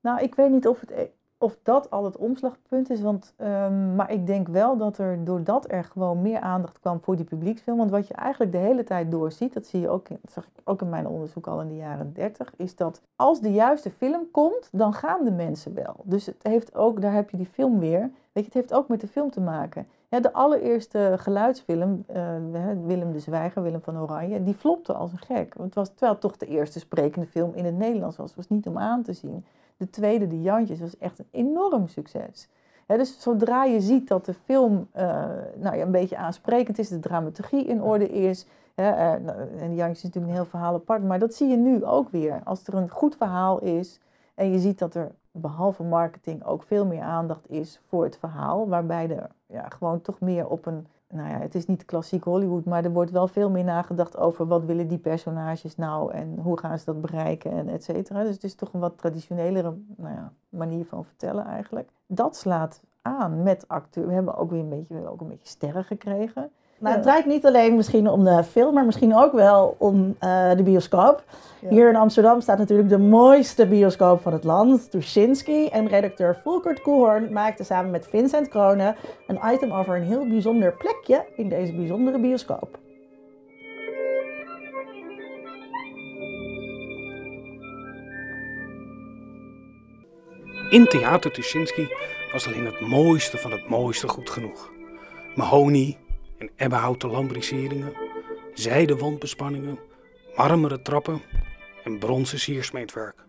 Nou, 0.00 0.20
ik 0.20 0.34
weet 0.34 0.50
niet 0.50 0.68
of, 0.68 0.80
het, 0.80 0.90
e- 0.90 1.10
of 1.38 1.58
dat 1.62 1.90
al 1.90 2.04
het 2.04 2.16
omslagpunt 2.16 2.90
is, 2.90 3.00
want, 3.00 3.34
ehm, 3.36 3.94
maar 3.94 4.12
ik 4.12 4.26
denk 4.26 4.48
wel 4.48 4.76
dat 4.76 4.98
er 4.98 5.24
doordat 5.24 5.72
er 5.72 5.84
gewoon 5.84 6.22
meer 6.22 6.40
aandacht 6.40 6.78
kwam 6.80 7.00
voor 7.00 7.16
die 7.16 7.24
publieksfilm, 7.24 7.78
want 7.78 7.90
wat 7.90 8.08
je 8.08 8.14
eigenlijk 8.14 8.52
de 8.52 8.58
hele 8.58 8.84
tijd 8.84 9.10
doorziet, 9.10 9.54
dat 9.54 9.66
zie 9.66 9.80
je 9.80 9.88
ook, 9.88 10.08
dat 10.08 10.32
zag 10.32 10.44
ik 10.44 10.60
ook 10.64 10.82
in 10.82 10.88
mijn 10.88 11.06
onderzoek 11.06 11.46
al 11.46 11.60
in 11.60 11.68
de 11.68 11.76
jaren 11.76 12.12
30, 12.12 12.52
is 12.56 12.76
dat 12.76 13.00
als 13.16 13.40
de 13.40 13.52
juiste 13.52 13.90
film 13.90 14.30
komt, 14.30 14.68
dan 14.72 14.92
gaan 14.92 15.24
de 15.24 15.30
mensen 15.30 15.74
wel. 15.74 15.96
Dus 16.02 16.26
het 16.26 16.42
heeft 16.42 16.74
ook, 16.74 17.00
daar 17.00 17.12
heb 17.12 17.30
je 17.30 17.36
die 17.36 17.46
film 17.46 17.78
weer, 17.78 18.00
weet 18.32 18.44
je, 18.44 18.44
het 18.44 18.54
heeft 18.54 18.74
ook 18.74 18.88
met 18.88 19.00
de 19.00 19.08
film 19.08 19.30
te 19.30 19.40
maken. 19.40 19.86
Ja, 20.10 20.20
de 20.20 20.32
allereerste 20.32 21.14
geluidsfilm, 21.16 22.04
eh, 22.06 22.36
Willem 22.86 23.12
de 23.12 23.20
Zwijger, 23.20 23.62
Willem 23.62 23.82
van 23.82 23.98
Oranje, 23.98 24.42
die 24.42 24.54
flopte 24.54 24.92
als 24.92 25.12
een 25.12 25.18
gek. 25.18 25.54
Want 25.54 25.68
het 25.68 25.74
was 25.74 25.88
terwijl 25.88 26.12
het 26.12 26.20
toch 26.20 26.36
de 26.36 26.46
eerste 26.46 26.78
sprekende 26.78 27.26
film 27.26 27.54
in 27.54 27.64
het 27.64 27.76
Nederlands 27.76 28.16
was. 28.16 28.26
Het 28.26 28.36
was 28.36 28.48
niet 28.48 28.66
om 28.66 28.78
aan 28.78 29.02
te 29.02 29.12
zien. 29.12 29.44
De 29.78 29.90
tweede, 29.90 30.26
De 30.26 30.42
Jantjes, 30.42 30.80
was 30.80 30.98
echt 30.98 31.18
een 31.18 31.28
enorm 31.30 31.88
succes. 31.88 32.48
Dus 32.86 33.20
zodra 33.20 33.64
je 33.64 33.80
ziet 33.80 34.08
dat 34.08 34.24
de 34.24 34.34
film 34.34 34.88
eh, 34.92 35.04
nou 35.56 35.76
ja, 35.76 35.82
een 35.82 35.90
beetje 35.90 36.16
aansprekend 36.16 36.78
is, 36.78 36.88
de 36.88 36.98
dramaturgie 36.98 37.64
in 37.64 37.82
orde 37.82 38.08
is. 38.08 38.46
Eh, 38.74 38.84
nou, 38.94 39.38
en 39.58 39.68
De 39.68 39.74
Jantjes 39.74 39.98
is 39.98 40.02
natuurlijk 40.02 40.32
een 40.32 40.38
heel 40.38 40.44
verhaal 40.44 40.74
apart, 40.74 41.04
maar 41.04 41.18
dat 41.18 41.34
zie 41.34 41.48
je 41.48 41.56
nu 41.56 41.84
ook 41.84 42.08
weer. 42.10 42.40
Als 42.44 42.66
er 42.66 42.74
een 42.74 42.88
goed 42.88 43.16
verhaal 43.16 43.60
is 43.60 44.00
en 44.34 44.52
je 44.52 44.58
ziet 44.58 44.78
dat 44.78 44.94
er 44.94 45.10
behalve 45.30 45.82
marketing 45.82 46.44
ook 46.44 46.62
veel 46.62 46.86
meer 46.86 47.02
aandacht 47.02 47.50
is 47.50 47.80
voor 47.88 48.04
het 48.04 48.16
verhaal, 48.16 48.68
waarbij 48.68 49.10
er 49.10 49.30
ja, 49.46 49.68
gewoon 49.68 50.00
toch 50.00 50.20
meer 50.20 50.48
op 50.48 50.66
een 50.66 50.86
nou 51.08 51.28
ja, 51.28 51.38
het 51.38 51.54
is 51.54 51.66
niet 51.66 51.84
klassiek 51.84 52.24
Hollywood, 52.24 52.64
maar 52.64 52.84
er 52.84 52.92
wordt 52.92 53.10
wel 53.10 53.28
veel 53.28 53.50
meer 53.50 53.64
nagedacht 53.64 54.16
over 54.16 54.46
wat 54.46 54.64
willen 54.64 54.88
die 54.88 54.98
personages 54.98 55.76
nou 55.76 56.12
en 56.12 56.38
hoe 56.38 56.58
gaan 56.58 56.78
ze 56.78 56.84
dat 56.84 57.00
bereiken 57.00 57.50
en 57.50 57.68
et 57.68 57.84
cetera. 57.84 58.22
Dus 58.22 58.34
het 58.34 58.44
is 58.44 58.54
toch 58.54 58.72
een 58.72 58.80
wat 58.80 58.98
traditionelere 58.98 59.74
nou 59.96 60.14
ja, 60.14 60.32
manier 60.48 60.84
van 60.84 61.04
vertellen 61.04 61.44
eigenlijk. 61.44 61.90
Dat 62.06 62.36
slaat 62.36 62.82
aan 63.02 63.42
met 63.42 63.68
acteur. 63.68 64.06
We 64.06 64.12
hebben 64.12 64.36
ook 64.36 64.50
weer 64.50 64.60
een 64.60 64.68
beetje, 64.68 65.08
ook 65.08 65.20
een 65.20 65.28
beetje 65.28 65.48
sterren 65.48 65.84
gekregen. 65.84 66.50
Nou, 66.78 66.94
het 66.94 67.02
draait 67.02 67.26
niet 67.26 67.46
alleen 67.46 67.76
misschien 67.76 68.08
om 68.08 68.24
de 68.24 68.44
film, 68.44 68.74
maar 68.74 68.84
misschien 68.84 69.16
ook 69.16 69.32
wel 69.32 69.76
om 69.78 70.16
eh, 70.18 70.50
de 70.56 70.62
bioscoop. 70.62 71.24
Ja. 71.60 71.68
Hier 71.68 71.88
in 71.88 71.96
Amsterdam 71.96 72.40
staat 72.40 72.58
natuurlijk 72.58 72.88
de 72.88 72.98
mooiste 72.98 73.66
bioscoop 73.66 74.20
van 74.20 74.32
het 74.32 74.44
land, 74.44 74.90
Tuschinski. 74.90 75.66
En 75.66 75.88
redacteur 75.88 76.40
Volkert 76.42 76.82
Koehoorn 76.82 77.32
maakte 77.32 77.64
samen 77.64 77.90
met 77.90 78.06
Vincent 78.06 78.48
Kronen 78.48 78.96
een 79.26 79.40
item 79.52 79.72
over 79.72 79.96
een 79.96 80.02
heel 80.02 80.28
bijzonder 80.28 80.72
plekje 80.72 81.24
in 81.36 81.48
deze 81.48 81.72
bijzondere 81.72 82.18
bioscoop. 82.18 82.78
In 90.70 90.86
Theater 90.86 91.32
Tuschinski 91.32 91.88
was 92.32 92.46
alleen 92.46 92.64
het 92.64 92.80
mooiste 92.80 93.38
van 93.38 93.50
het 93.50 93.68
mooiste 93.68 94.08
goed 94.08 94.30
genoeg. 94.30 94.70
Mahonie 95.34 95.98
en 96.38 96.50
ebbenhouten 96.56 97.10
lambriseringen, 97.10 97.92
zijden 98.54 98.98
wandbespanningen, 98.98 99.78
marmeren 100.36 100.82
trappen 100.82 101.22
en 101.84 101.98
bronzen 101.98 102.38
siersmeetwerk. 102.38 103.26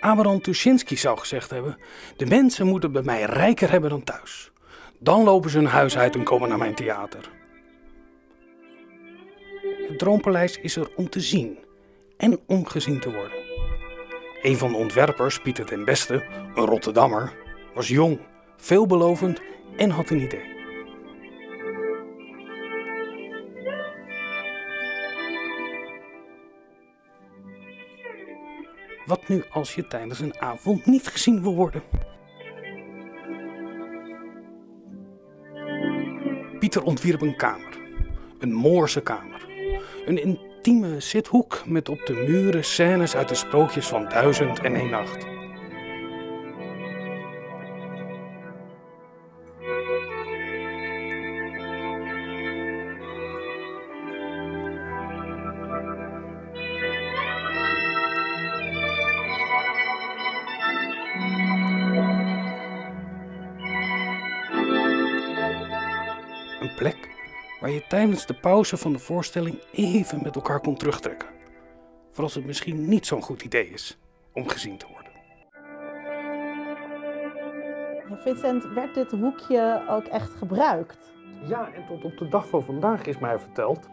Abraham 0.00 0.40
Tuschinski 0.40 0.96
zou 0.96 1.18
gezegd 1.18 1.50
hebben: 1.50 1.78
De 2.16 2.26
mensen 2.26 2.66
moeten 2.66 2.92
bij 2.92 3.02
mij 3.02 3.22
rijker 3.22 3.70
hebben 3.70 3.90
dan 3.90 4.04
thuis. 4.04 4.50
Dan 4.98 5.24
lopen 5.24 5.50
ze 5.50 5.56
hun 5.56 5.66
huis 5.66 5.96
uit 5.96 6.14
en 6.14 6.24
komen 6.24 6.48
naar 6.48 6.58
mijn 6.58 6.74
theater. 6.74 7.30
Het 9.88 9.98
Droompaleis 9.98 10.58
is 10.58 10.76
er 10.76 10.90
om 10.96 11.08
te 11.08 11.20
zien 11.20 11.58
en 12.16 12.40
om 12.46 12.66
gezien 12.66 13.00
te 13.00 13.12
worden. 13.12 13.46
Een 14.42 14.56
van 14.56 14.70
de 14.70 14.76
ontwerpers, 14.76 15.40
Pieter 15.40 15.66
den 15.66 15.84
Beste, 15.84 16.24
een 16.54 16.66
Rotterdammer, 16.66 17.32
was 17.74 17.88
jong, 17.88 18.20
veelbelovend 18.56 19.40
en 19.76 19.90
had 19.90 20.10
een 20.10 20.20
idee. 20.20 20.57
Wat 29.08 29.28
nu 29.28 29.44
als 29.50 29.74
je 29.74 29.86
tijdens 29.86 30.20
een 30.20 30.40
avond 30.40 30.86
niet 30.86 31.06
gezien 31.06 31.42
wil 31.42 31.54
worden? 31.54 31.82
Pieter 36.58 36.82
ontwierp 36.82 37.20
een 37.20 37.36
kamer. 37.36 37.78
Een 38.38 38.52
Moorse 38.52 39.00
kamer. 39.00 39.46
Een 40.06 40.22
intieme 40.22 41.00
zithoek 41.00 41.62
met 41.66 41.88
op 41.88 42.06
de 42.06 42.12
muren 42.12 42.64
scènes 42.64 43.16
uit 43.16 43.28
de 43.28 43.34
sprookjes 43.34 43.86
van 43.86 44.08
Duizend 44.08 44.60
en 44.60 44.90
Nacht. 44.90 45.37
Waar 67.68 67.76
je 67.76 67.86
tijdens 67.86 68.26
de 68.26 68.34
pauze 68.34 68.76
van 68.76 68.92
de 68.92 68.98
voorstelling 68.98 69.58
even 69.72 70.22
met 70.22 70.34
elkaar 70.34 70.60
kon 70.60 70.76
terugtrekken. 70.76 71.28
Voor 72.12 72.24
als 72.24 72.34
het 72.34 72.46
misschien 72.46 72.88
niet 72.88 73.06
zo'n 73.06 73.22
goed 73.22 73.42
idee 73.42 73.68
is 73.68 73.98
om 74.32 74.48
gezien 74.48 74.76
te 74.76 74.86
worden. 74.92 75.12
Vincent, 78.22 78.64
werd 78.74 78.94
dit 78.94 79.10
hoekje 79.10 79.82
ook 79.88 80.04
echt 80.04 80.30
gebruikt? 80.34 81.12
Ja, 81.46 81.72
en 81.74 81.86
tot 81.86 82.04
op 82.04 82.18
de 82.18 82.28
dag 82.28 82.48
van 82.48 82.64
vandaag 82.64 83.06
is 83.06 83.18
mij 83.18 83.38
verteld 83.38 83.88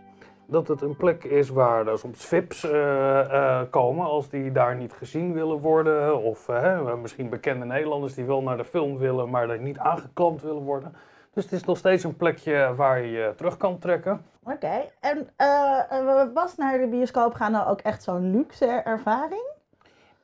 dat 0.46 0.67
het 0.67 0.82
een 0.82 0.96
plek 0.96 1.24
is 1.24 1.50
waar 1.50 1.88
er 1.88 1.98
soms 1.98 2.25
VIP's 2.25 2.63
eh, 2.63 3.20
eh, 3.20 3.62
komen 3.70 4.05
als 4.05 4.29
die 4.29 4.51
daar 4.51 4.75
niet 4.75 4.94
gezien 4.94 5.34
willen 5.34 5.60
worden. 5.60 6.24
Of 6.24 6.50
eh, 6.50 6.96
misschien 7.01 7.29
bekende 7.29 7.65
Nederlanders 7.65 8.13
die 8.13 8.25
wel 8.25 8.41
naar 8.41 8.58
de 8.58 8.65
film 8.65 8.98
willen, 8.98 9.29
maar 9.29 9.50
er 9.50 9.60
niet 9.60 9.77
aangeklampt 9.77 10.41
willen 10.41 10.63
worden. 10.63 10.96
Dus 11.36 11.44
het 11.44 11.54
is 11.54 11.63
nog 11.63 11.77
steeds 11.77 12.04
een 12.04 12.15
plekje 12.15 12.74
waar 12.75 13.01
je 13.01 13.12
je 13.12 13.34
terug 13.36 13.58
kan 13.58 13.80
trekken. 13.80 14.25
Oké, 14.44 14.82
en 15.00 15.30
eh, 15.36 16.34
was 16.34 16.56
naar 16.56 16.77
de 16.77 16.88
bioscoop 16.88 17.34
gaan 17.34 17.51
nou 17.51 17.68
ook 17.70 17.80
echt 17.80 18.04
zo'n 18.04 18.32
luxe 18.32 18.65
ervaring? 18.65 19.54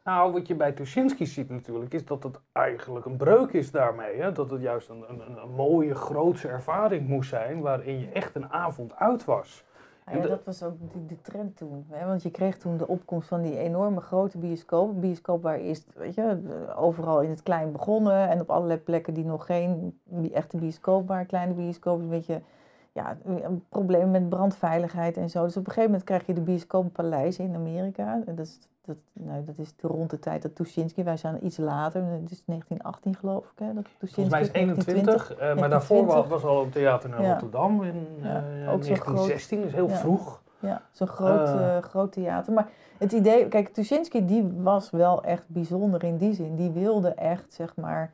Nou, 0.03 0.33
wat 0.33 0.47
je 0.47 0.55
bij 0.55 0.71
Tuschinski 0.71 1.25
ziet 1.25 1.49
natuurlijk, 1.49 1.93
is 1.93 2.05
dat 2.05 2.23
het 2.23 2.39
eigenlijk 2.51 3.05
een 3.05 3.17
breuk 3.17 3.51
is 3.51 3.71
daarmee. 3.71 4.21
Hè? 4.21 4.31
Dat 4.31 4.51
het 4.51 4.61
juist 4.61 4.89
een, 4.89 5.03
een, 5.07 5.37
een 5.37 5.49
mooie, 5.49 5.95
grootse 5.95 6.47
ervaring 6.47 7.07
moest 7.07 7.29
zijn, 7.29 7.61
waarin 7.61 7.99
je 7.99 8.09
echt 8.13 8.35
een 8.35 8.51
avond 8.51 8.95
uit 8.95 9.25
was. 9.25 9.63
Ja, 10.13 10.27
dat 10.27 10.43
was 10.43 10.63
ook 10.63 10.73
de, 10.93 11.05
de 11.05 11.21
trend 11.21 11.57
toen. 11.57 11.85
Hè? 11.89 12.05
Want 12.05 12.23
je 12.23 12.31
kreeg 12.31 12.57
toen 12.57 12.77
de 12.77 12.87
opkomst 12.87 13.27
van 13.27 13.41
die 13.41 13.57
enorme 13.57 14.01
grote 14.01 14.37
bioscoop. 14.37 15.01
Bioscoop 15.01 15.43
waar 15.43 15.59
eerst, 15.59 15.85
weet 15.95 16.13
je, 16.13 16.37
overal 16.75 17.21
in 17.21 17.29
het 17.29 17.43
klein 17.43 17.71
begonnen. 17.71 18.29
En 18.29 18.41
op 18.41 18.49
allerlei 18.49 18.79
plekken 18.79 19.13
die 19.13 19.25
nog 19.25 19.45
geen 19.45 19.99
echte 20.33 20.57
bioscoop 20.57 21.07
waren, 21.07 21.25
kleine 21.25 21.53
bioscoop. 21.53 21.99
Een 21.99 22.09
beetje, 22.09 22.41
ja, 22.91 23.17
een 23.23 23.63
probleem 23.69 24.11
met 24.11 24.29
brandveiligheid 24.29 25.17
en 25.17 25.29
zo. 25.29 25.43
Dus 25.43 25.57
op 25.57 25.65
een 25.65 25.71
gegeven 25.71 25.89
moment 25.91 26.03
krijg 26.03 26.25
je 26.25 26.33
de 26.33 26.41
bioscooppaleis 26.41 27.39
in 27.39 27.55
Amerika. 27.55 28.21
En 28.25 28.35
dat 28.35 28.45
is, 28.45 28.59
dat, 28.81 28.97
nou, 29.13 29.43
dat 29.43 29.57
is 29.57 29.75
de 29.75 29.87
rond 29.87 30.09
de 30.09 30.19
tijd 30.19 30.41
dat 30.41 30.55
Tuschinski, 30.55 31.03
wij 31.03 31.17
zijn 31.17 31.45
iets 31.45 31.57
later, 31.57 32.03
het 32.03 32.31
is 32.31 32.43
1918 32.45 33.15
geloof 33.15 33.51
ik. 33.51 33.59
Hè, 33.59 33.73
dat 33.73 33.85
Volgens 33.99 34.29
mij 34.29 34.41
is 34.41 34.51
21, 34.51 35.39
uh, 35.39 35.55
maar 35.55 35.69
daarvoor 35.69 36.05
was, 36.05 36.27
was 36.27 36.43
al 36.43 36.63
een 36.63 36.69
theater 36.69 37.15
in 37.15 37.21
ja. 37.21 37.31
Rotterdam 37.31 37.83
in 37.83 38.07
uh, 38.17 38.23
ja, 38.23 38.71
ook 38.71 38.83
1916, 38.83 39.57
groot, 39.57 39.69
dus 39.69 39.73
heel 39.73 39.89
ja. 39.89 39.95
vroeg. 39.95 40.41
Ja, 40.59 40.81
zo'n 40.91 41.07
groot, 41.07 41.47
uh, 41.47 41.77
groot 41.77 42.11
theater. 42.11 42.53
Maar 42.53 42.69
het 42.97 43.11
idee, 43.11 43.47
kijk, 43.47 43.73
Tuschinski 43.73 44.25
die 44.25 44.51
was 44.57 44.89
wel 44.89 45.23
echt 45.23 45.43
bijzonder 45.47 46.03
in 46.03 46.17
die 46.17 46.33
zin. 46.33 46.55
Die 46.55 46.69
wilde 46.69 47.09
echt, 47.09 47.53
zeg 47.53 47.75
maar, 47.75 48.13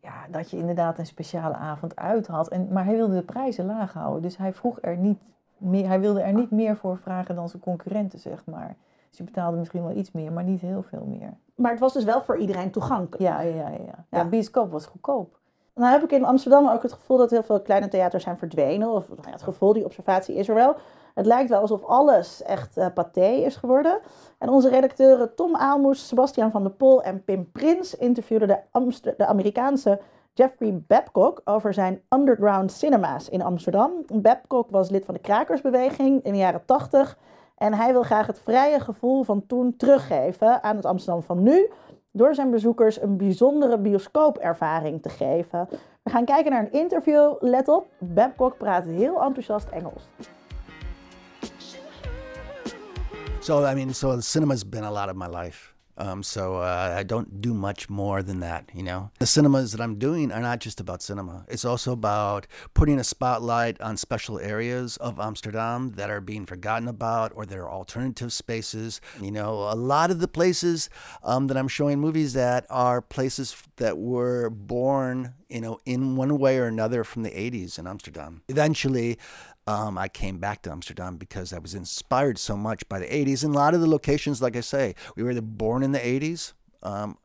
ja, 0.00 0.12
dat 0.30 0.50
je 0.50 0.56
inderdaad 0.56 0.98
een 0.98 1.06
speciale 1.06 1.54
avond 1.54 1.96
uit 1.96 2.26
had. 2.26 2.48
En, 2.48 2.68
maar 2.72 2.84
hij 2.84 2.94
wilde 2.94 3.14
de 3.14 3.22
prijzen 3.22 3.66
laag 3.66 3.92
houden. 3.92 4.22
Dus 4.22 4.36
hij 4.36 4.52
vroeg 4.52 4.78
er 4.80 4.96
niet 4.96 5.18
meer, 5.56 5.86
hij 5.86 6.00
wilde 6.00 6.20
er 6.20 6.32
niet 6.32 6.50
meer 6.50 6.76
voor 6.76 6.98
vragen 6.98 7.34
dan 7.34 7.48
zijn 7.48 7.62
concurrenten, 7.62 8.18
zeg 8.18 8.44
maar. 8.44 8.76
Dus 9.16 9.26
je 9.26 9.32
betaalde 9.32 9.56
misschien 9.56 9.82
wel 9.82 9.96
iets 9.96 10.12
meer, 10.12 10.32
maar 10.32 10.44
niet 10.44 10.60
heel 10.60 10.82
veel 10.82 11.04
meer. 11.06 11.34
Maar 11.54 11.70
het 11.70 11.80
was 11.80 11.92
dus 11.92 12.04
wel 12.04 12.22
voor 12.22 12.38
iedereen 12.38 12.70
toegankelijk. 12.70 13.22
Ja, 13.22 13.40
ja, 13.40 13.54
ja. 13.54 13.70
ja. 13.70 14.04
ja 14.10 14.24
bioscoop 14.24 14.70
was 14.70 14.86
goedkoop. 14.86 15.38
Nou 15.74 15.92
heb 15.92 16.02
ik 16.02 16.12
in 16.12 16.24
Amsterdam 16.24 16.68
ook 16.68 16.82
het 16.82 16.92
gevoel 16.92 17.16
dat 17.16 17.30
heel 17.30 17.42
veel 17.42 17.60
kleine 17.60 17.88
theaters 17.88 18.22
zijn 18.22 18.38
verdwenen. 18.38 18.88
Of 18.88 19.08
nou 19.08 19.20
ja, 19.24 19.30
het 19.30 19.42
gevoel, 19.42 19.72
die 19.72 19.84
observatie 19.84 20.34
is 20.34 20.48
er 20.48 20.54
wel. 20.54 20.76
Het 21.14 21.26
lijkt 21.26 21.50
wel 21.50 21.60
alsof 21.60 21.84
alles 21.84 22.42
echt 22.42 22.78
uh, 22.78 22.86
paté 22.94 23.26
is 23.26 23.56
geworden. 23.56 23.98
En 24.38 24.48
onze 24.48 24.68
redacteuren 24.68 25.34
Tom 25.34 25.56
Aalmoes, 25.56 26.08
Sebastian 26.08 26.50
van 26.50 26.62
der 26.62 26.72
Pol 26.72 27.02
en 27.02 27.24
Pim 27.24 27.50
Prins 27.52 27.96
interviewden 27.96 28.48
de, 28.48 28.58
Amster 28.70 29.14
de 29.16 29.26
Amerikaanse 29.26 30.00
Jeffrey 30.32 30.82
Babcock 30.86 31.40
over 31.44 31.74
zijn 31.74 32.02
underground 32.08 32.72
cinema's 32.72 33.28
in 33.28 33.42
Amsterdam. 33.42 33.92
Babcock 34.12 34.70
was 34.70 34.90
lid 34.90 35.04
van 35.04 35.14
de 35.14 35.20
Krakersbeweging 35.20 36.24
in 36.24 36.32
de 36.32 36.38
jaren 36.38 36.64
80. 36.64 37.18
En 37.56 37.74
hij 37.74 37.92
wil 37.92 38.02
graag 38.02 38.26
het 38.26 38.40
vrije 38.40 38.80
gevoel 38.80 39.22
van 39.22 39.46
toen 39.46 39.76
teruggeven 39.76 40.62
aan 40.62 40.76
het 40.76 40.84
Amsterdam 40.84 41.22
van 41.22 41.42
nu. 41.42 41.70
Door 42.10 42.34
zijn 42.34 42.50
bezoekers 42.50 43.00
een 43.00 43.16
bijzondere 43.16 43.78
bioscoopervaring 43.78 45.02
te 45.02 45.08
geven. 45.08 45.68
We 46.02 46.10
gaan 46.10 46.24
kijken 46.24 46.52
naar 46.52 46.60
een 46.60 46.72
interview. 46.72 47.34
Let 47.40 47.68
op, 47.68 47.86
Babcock 47.98 48.56
praat 48.56 48.84
heel 48.84 49.22
enthousiast 49.22 49.68
Engels. 49.68 50.08
So 53.40 53.64
I 53.64 53.74
mean, 53.74 53.94
so 53.94 54.20
cinema's 54.20 54.68
been 54.68 54.84
a 54.84 54.90
lot 54.90 55.08
of 55.08 55.14
my 55.14 55.36
life. 55.36 55.75
Um, 55.98 56.22
so 56.22 56.56
uh, 56.56 56.94
I 56.98 57.02
don't 57.02 57.40
do 57.40 57.54
much 57.54 57.88
more 57.88 58.22
than 58.22 58.40
that, 58.40 58.68
you 58.74 58.82
know. 58.82 59.10
The 59.18 59.26
cinemas 59.26 59.72
that 59.72 59.80
I'm 59.80 59.98
doing 59.98 60.30
are 60.30 60.40
not 60.40 60.60
just 60.60 60.80
about 60.80 61.02
cinema. 61.02 61.44
It's 61.48 61.64
also 61.64 61.92
about 61.92 62.46
putting 62.74 62.98
a 62.98 63.04
spotlight 63.04 63.80
on 63.80 63.96
special 63.96 64.38
areas 64.38 64.96
of 64.98 65.18
Amsterdam 65.18 65.92
that 65.92 66.10
are 66.10 66.20
being 66.20 66.44
forgotten 66.44 66.88
about 66.88 67.32
or 67.34 67.46
that 67.46 67.58
are 67.58 67.70
alternative 67.70 68.32
spaces. 68.32 69.00
You 69.20 69.30
know, 69.30 69.54
a 69.70 69.74
lot 69.74 70.10
of 70.10 70.20
the 70.20 70.28
places 70.28 70.90
um, 71.22 71.46
that 71.46 71.56
I'm 71.56 71.68
showing 71.68 71.98
movies 71.98 72.36
at 72.36 72.66
are 72.68 73.00
places 73.00 73.56
that 73.76 73.96
were 73.96 74.50
born, 74.50 75.34
you 75.48 75.60
know, 75.60 75.80
in 75.86 76.16
one 76.16 76.38
way 76.38 76.58
or 76.58 76.66
another 76.66 77.04
from 77.04 77.22
the 77.22 77.30
80s 77.30 77.78
in 77.78 77.86
Amsterdam. 77.86 78.42
Eventually, 78.48 79.18
um, 79.66 79.98
I 79.98 80.08
came 80.08 80.38
back 80.38 80.62
to 80.62 80.70
Amsterdam 80.70 81.16
because 81.16 81.52
I 81.52 81.58
was 81.58 81.74
inspired 81.74 82.38
so 82.38 82.56
much 82.56 82.88
by 82.88 82.98
the 82.98 83.06
80s. 83.06 83.44
And 83.44 83.54
a 83.54 83.58
lot 83.58 83.74
of 83.74 83.80
the 83.80 83.88
locations, 83.88 84.40
like 84.40 84.56
I 84.56 84.60
say, 84.60 84.94
we 85.16 85.22
were 85.22 85.30
either 85.30 85.40
born 85.40 85.82
in 85.82 85.92
the 85.92 85.98
80s 85.98 86.52
um, 86.82 87.18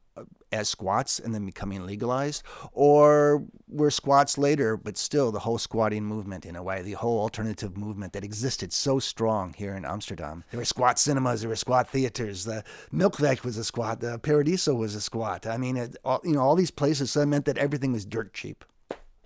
as 0.51 0.67
squats 0.67 1.19
and 1.19 1.33
then 1.33 1.45
becoming 1.45 1.86
legalized, 1.86 2.43
or 2.74 3.45
we're 3.69 3.91
squats 3.91 4.38
later, 4.38 4.75
but 4.75 4.98
still 4.98 5.31
the 5.31 5.39
whole 5.39 5.57
squatting 5.57 6.03
movement 6.03 6.45
in 6.45 6.55
a 6.55 6.63
way, 6.63 6.81
the 6.81 6.93
whole 6.93 7.19
alternative 7.19 7.77
movement 7.77 8.12
that 8.13 8.24
existed 8.24 8.74
so 8.74 9.00
strong 9.00 9.53
here 9.53 9.75
in 9.75 9.86
Amsterdam. 9.86 10.43
There 10.50 10.60
were 10.60 10.65
squat 10.65 11.00
cinemas, 11.00 11.41
there 11.41 11.50
were 11.50 11.55
squat 11.55 11.89
theaters. 11.89 12.43
The 12.43 12.63
Milkweg 12.91 13.43
was 13.43 13.57
a 13.57 13.63
squat, 13.63 14.01
the 14.01 14.17
Paradiso 14.19 14.74
was 14.74 14.95
a 14.95 15.01
squat. 15.01 15.45
I 15.45 15.57
mean, 15.57 15.77
it, 15.77 15.95
all, 16.03 16.19
you 16.24 16.33
know, 16.33 16.41
all 16.41 16.55
these 16.55 16.71
places, 16.71 17.12
so 17.12 17.21
that 17.21 17.27
meant 17.27 17.45
that 17.45 17.57
everything 17.57 17.93
was 17.93 18.05
dirt 18.05 18.33
cheap. 18.33 18.65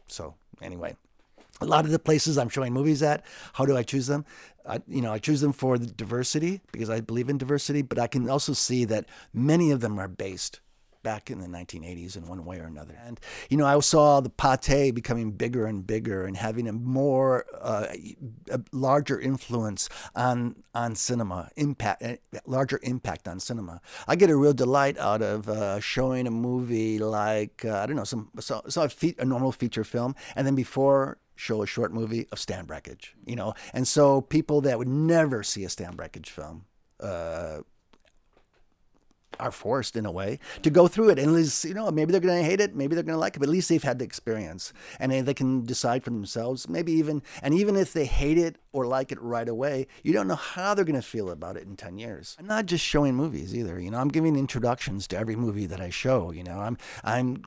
So, 0.07 0.36
anyway 0.62 0.95
a 1.62 1.65
lot 1.65 1.85
of 1.85 1.91
the 1.91 2.00
places 2.00 2.38
I'm 2.38 2.50
showing 2.50 2.74
movies 2.74 3.01
at, 3.01 3.24
how 3.53 3.65
do 3.65 3.77
I 3.77 3.83
choose 3.83 4.07
them? 4.07 4.25
I, 4.67 4.81
you 4.88 5.01
know, 5.01 5.13
I 5.13 5.19
choose 5.19 5.41
them 5.41 5.53
for 5.53 5.77
the 5.77 5.85
diversity 5.85 6.62
because 6.71 6.89
I 6.89 7.00
believe 7.00 7.29
in 7.29 7.38
diversity, 7.38 7.81
but 7.81 8.00
I 8.00 8.07
can 8.07 8.29
also 8.29 8.53
see 8.53 8.83
that 8.85 9.05
many 9.33 9.71
of 9.71 9.79
them 9.79 10.00
are 10.00 10.07
based 10.07 10.59
back 11.05 11.29
in 11.29 11.39
the 11.39 11.47
1980s 11.47 12.17
in 12.17 12.27
one 12.27 12.43
way 12.45 12.59
or 12.59 12.63
another. 12.63 13.00
And 13.05 13.19
you 13.50 13.57
know, 13.57 13.67
I 13.67 13.79
saw 13.79 14.21
the 14.21 14.29
pate 14.31 14.95
becoming 14.95 15.31
bigger 15.31 15.67
and 15.67 15.85
bigger 15.85 16.25
and 16.25 16.35
having 16.35 16.67
a 16.67 16.74
more 16.74 17.45
uh, 17.62 17.85
a 18.50 18.59
larger 18.71 19.19
influence 19.19 19.88
on 20.15 20.63
on 20.74 20.95
cinema, 20.95 21.51
impact 21.55 22.01
uh, 22.01 22.15
larger 22.47 22.79
impact 22.81 23.27
on 23.27 23.39
cinema. 23.39 23.81
I 24.07 24.15
get 24.15 24.31
a 24.31 24.35
real 24.35 24.53
delight 24.53 24.97
out 24.97 25.21
of 25.21 25.47
uh, 25.47 25.79
showing 25.79 26.25
a 26.25 26.31
movie 26.31 26.97
like 26.97 27.63
uh, 27.63 27.77
I 27.77 27.85
don't 27.85 27.95
know 27.95 28.03
some 28.03 28.31
so, 28.39 28.63
so 28.67 28.81
a, 28.81 28.89
fe- 28.89 29.15
a 29.19 29.25
normal 29.25 29.51
feature 29.51 29.83
film, 29.83 30.15
and 30.35 30.47
then 30.47 30.55
before 30.55 31.19
show 31.36 31.62
a 31.62 31.68
short 31.68 31.94
movie 31.94 32.27
of 32.32 32.39
Stan 32.39 32.65
Brakhage, 32.65 33.13
you 33.25 33.36
know, 33.36 33.54
and 33.74 33.88
so 33.88 34.22
people 34.22 34.62
that 34.62 34.77
would 34.77 34.88
never 34.88 35.44
see 35.44 35.63
a 35.63 35.70
Stan 35.70 35.96
Brakhage 35.96 36.30
film 36.30 36.65
uh, 37.00 37.60
are 39.39 39.51
forced 39.51 39.96
in 39.96 40.06
a 40.06 40.12
way 40.12 40.39
to 40.63 40.70
go 40.70 40.88
through 40.88 41.10
it 41.10 41.20
and 41.20 41.27
at 41.27 41.34
least 41.34 41.65
you 41.65 41.74
know 41.74 41.89
maybe 41.92 42.12
they're 42.12 42.22
going 42.22 42.42
to 42.42 42.50
hate 42.50 42.62
it 42.62 42.75
maybe 42.75 42.96
they're 42.96 43.04
going 43.04 43.15
to 43.15 43.20
like 43.20 43.36
it 43.36 43.39
but 43.39 43.50
at 43.50 43.51
least 43.51 43.70
they've 43.70 43.84
had 43.84 44.00
the 44.00 44.06
experience. 44.06 44.74
And 45.00 45.12
they, 45.12 45.22
they 45.22 45.34
can 45.34 45.65
decide 45.65 46.04
for 46.04 46.10
themselves 46.10 46.70
maybe 46.70 46.94
even 46.94 47.22
and 47.42 47.54
even 47.54 47.75
if 47.75 47.94
they 47.94 48.06
hate 48.06 48.38
it 48.38 48.58
or 48.72 48.86
like 48.86 49.12
it 49.12 49.22
right 49.22 49.48
away 49.48 49.88
you 50.04 50.13
don't 50.13 50.27
know 50.27 50.36
how 50.36 50.74
they're 50.74 50.86
going 50.86 50.96
to 50.96 51.01
feel 51.01 51.30
about 51.30 51.58
it 51.58 51.63
in 51.63 51.75
10 51.75 51.98
years. 51.98 52.36
I'm 52.39 52.48
not 52.48 52.65
just 52.65 52.84
showing 52.84 53.15
movies 53.15 53.56
either 53.56 53.80
you 53.80 53.92
know? 53.92 54.00
I'm 54.00 54.10
giving 54.10 54.36
introductions 54.36 55.08
to 55.08 55.18
every 55.18 55.36
movie 55.36 55.65
that 55.65 55.82
i 55.82 55.89
show 55.89 56.32
you 56.32 56.44
know? 56.44 56.60
I'm 56.60 56.77
i'm 57.04 57.44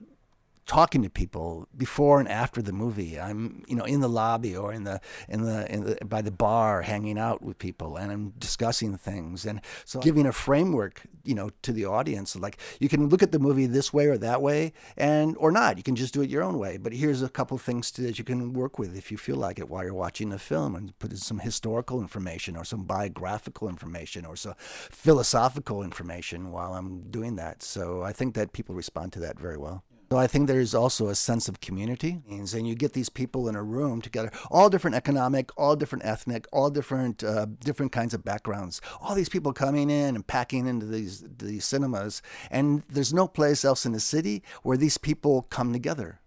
talking 0.69 1.03
to 1.03 1.11
people 1.11 1.67
before 1.77 2.21
and 2.21 2.29
after 2.29 2.63
the 2.63 2.73
movie. 2.73 3.19
I'm, 3.19 3.65
you 3.67 3.75
know, 3.75 3.85
in 3.85 4.01
the 4.01 4.09
lobby 4.09 4.55
or 4.55 4.73
in 4.73 4.85
the 4.85 5.01
in 5.29 5.43
the, 5.43 5.73
in 5.73 5.85
the 5.85 5.99
by 6.05 6.23
the 6.23 6.31
bar, 6.31 6.83
hanging 6.83 7.19
out 7.19 7.43
with 7.43 7.59
people, 7.59 7.97
and 7.97 8.13
I'm 8.13 8.31
discussing 8.39 8.97
things, 8.97 9.45
and 9.47 9.61
so 9.85 9.99
giving 9.99 10.27
a 10.27 10.33
framework, 10.33 11.03
you 11.25 11.35
know, 11.35 11.51
to 11.63 11.73
the 11.73 11.87
audience. 11.87 12.37
Like 12.37 12.59
you 12.79 12.89
can 12.89 13.09
look 13.09 13.23
at 13.23 13.33
the 13.33 13.39
movie 13.39 13.67
this 13.67 13.93
way 13.93 14.07
or 14.07 14.19
that 14.19 14.41
way, 14.43 14.75
and 14.97 15.37
or 15.39 15.51
not. 15.51 15.79
You 15.79 15.83
can 15.83 15.97
just 15.97 16.15
do 16.15 16.21
it 16.23 16.31
your 16.31 16.45
own 16.45 16.59
way. 16.59 16.77
But 16.77 16.93
here's 16.93 17.23
a 17.23 17.29
couple 17.29 17.57
things 17.59 17.91
to, 17.93 18.03
that 18.03 18.19
you 18.19 18.25
can 18.25 18.53
work 18.53 18.79
with 18.79 18.97
if 18.97 19.11
you 19.11 19.17
feel 19.17 19.37
like 19.37 19.59
it 19.59 19.69
while 19.69 19.83
you're 19.83 19.95
watching 19.95 20.29
the 20.29 20.39
film, 20.39 20.77
and 20.77 20.97
put 20.99 21.11
in 21.11 21.17
some 21.17 21.41
historical 21.41 22.01
information 22.01 22.57
or 22.57 22.65
some 22.65 22.85
biographical 22.85 23.69
information 23.69 24.27
or 24.27 24.37
some 24.37 24.55
philosophical 24.59 25.83
information 25.83 26.53
while 26.53 26.75
I'm 26.75 27.11
doing 27.11 27.37
that. 27.37 27.63
So 27.63 28.03
I 28.03 28.13
think 28.13 28.35
that 28.35 28.53
people 28.53 28.75
respond 28.75 29.15
to 29.15 29.21
that 29.21 29.39
very 29.41 29.57
well. 29.57 29.83
So 30.11 30.17
I 30.17 30.27
think 30.27 30.47
there's 30.47 30.75
also 30.75 31.09
a 31.09 31.15
sense 31.15 31.49
of 31.49 31.61
community, 31.61 32.23
and 32.31 32.67
you 32.67 32.75
get 32.75 32.95
these 32.95 33.11
people 33.11 33.47
in 33.47 33.55
a 33.55 33.63
room 33.63 34.01
together, 34.01 34.31
all 34.51 34.71
different 34.71 34.97
economic, 34.97 35.51
all 35.59 35.77
different 35.77 36.05
ethnic, 36.07 36.47
all 36.51 36.71
different 36.71 37.23
uh, 37.23 37.47
different 37.61 37.93
kinds 37.93 38.15
of 38.15 38.25
backgrounds. 38.25 38.81
All 39.03 39.15
these 39.15 39.29
people 39.29 39.53
coming 39.53 39.91
in 39.91 40.15
and 40.15 40.27
packing 40.27 40.67
into 40.67 40.87
these 40.87 41.23
these 41.39 41.67
cinemas, 41.67 42.23
and 42.51 42.85
there's 42.89 43.13
no 43.13 43.29
place 43.29 43.67
else 43.67 43.85
in 43.85 43.93
the 43.93 44.01
city 44.01 44.43
where 44.63 44.79
these 44.79 44.97
people 44.97 45.43
come 45.43 45.75
together 45.75 46.21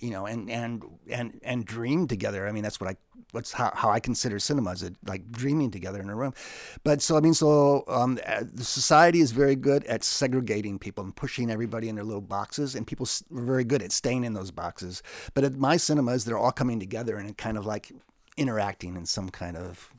you 0.00 0.10
know, 0.10 0.26
and 0.26 0.50
and 0.50 0.84
and 1.10 1.40
and 1.42 1.64
dream 1.64 2.06
together. 2.06 2.46
I 2.46 2.52
mean, 2.52 2.62
that's 2.62 2.80
what 2.80 2.90
I 2.90 2.96
what's 3.32 3.52
how, 3.52 3.72
how 3.74 3.90
I 3.90 4.00
consider 4.00 4.38
cinema 4.38 4.70
is 4.70 4.90
like 5.06 5.30
dreaming 5.30 5.70
together 5.70 6.00
in 6.00 6.08
a 6.08 6.14
room. 6.14 6.34
But 6.84 7.02
so 7.02 7.16
I 7.16 7.20
mean, 7.20 7.34
so 7.34 7.84
um, 7.88 8.18
uh, 8.26 8.44
the 8.52 8.64
society 8.64 9.20
is 9.20 9.32
very 9.32 9.56
good 9.56 9.84
at 9.84 10.04
segregating 10.04 10.78
people 10.78 11.04
and 11.04 11.14
pushing 11.14 11.50
everybody 11.50 11.88
in 11.88 11.96
their 11.96 12.04
little 12.04 12.20
boxes, 12.20 12.74
and 12.74 12.86
people 12.86 13.06
are 13.06 13.42
very 13.42 13.64
good 13.64 13.82
at 13.82 13.92
staying 13.92 14.24
in 14.24 14.34
those 14.34 14.50
boxes. 14.50 15.02
But 15.34 15.44
at 15.44 15.56
my 15.56 15.76
cinemas, 15.76 16.24
they're 16.24 16.38
all 16.38 16.52
coming 16.52 16.80
together 16.80 17.16
and 17.16 17.36
kind 17.36 17.56
of 17.56 17.66
like 17.66 17.92
interacting 18.36 18.96
in 18.96 19.06
some 19.06 19.28
kind 19.28 19.56
of. 19.56 19.92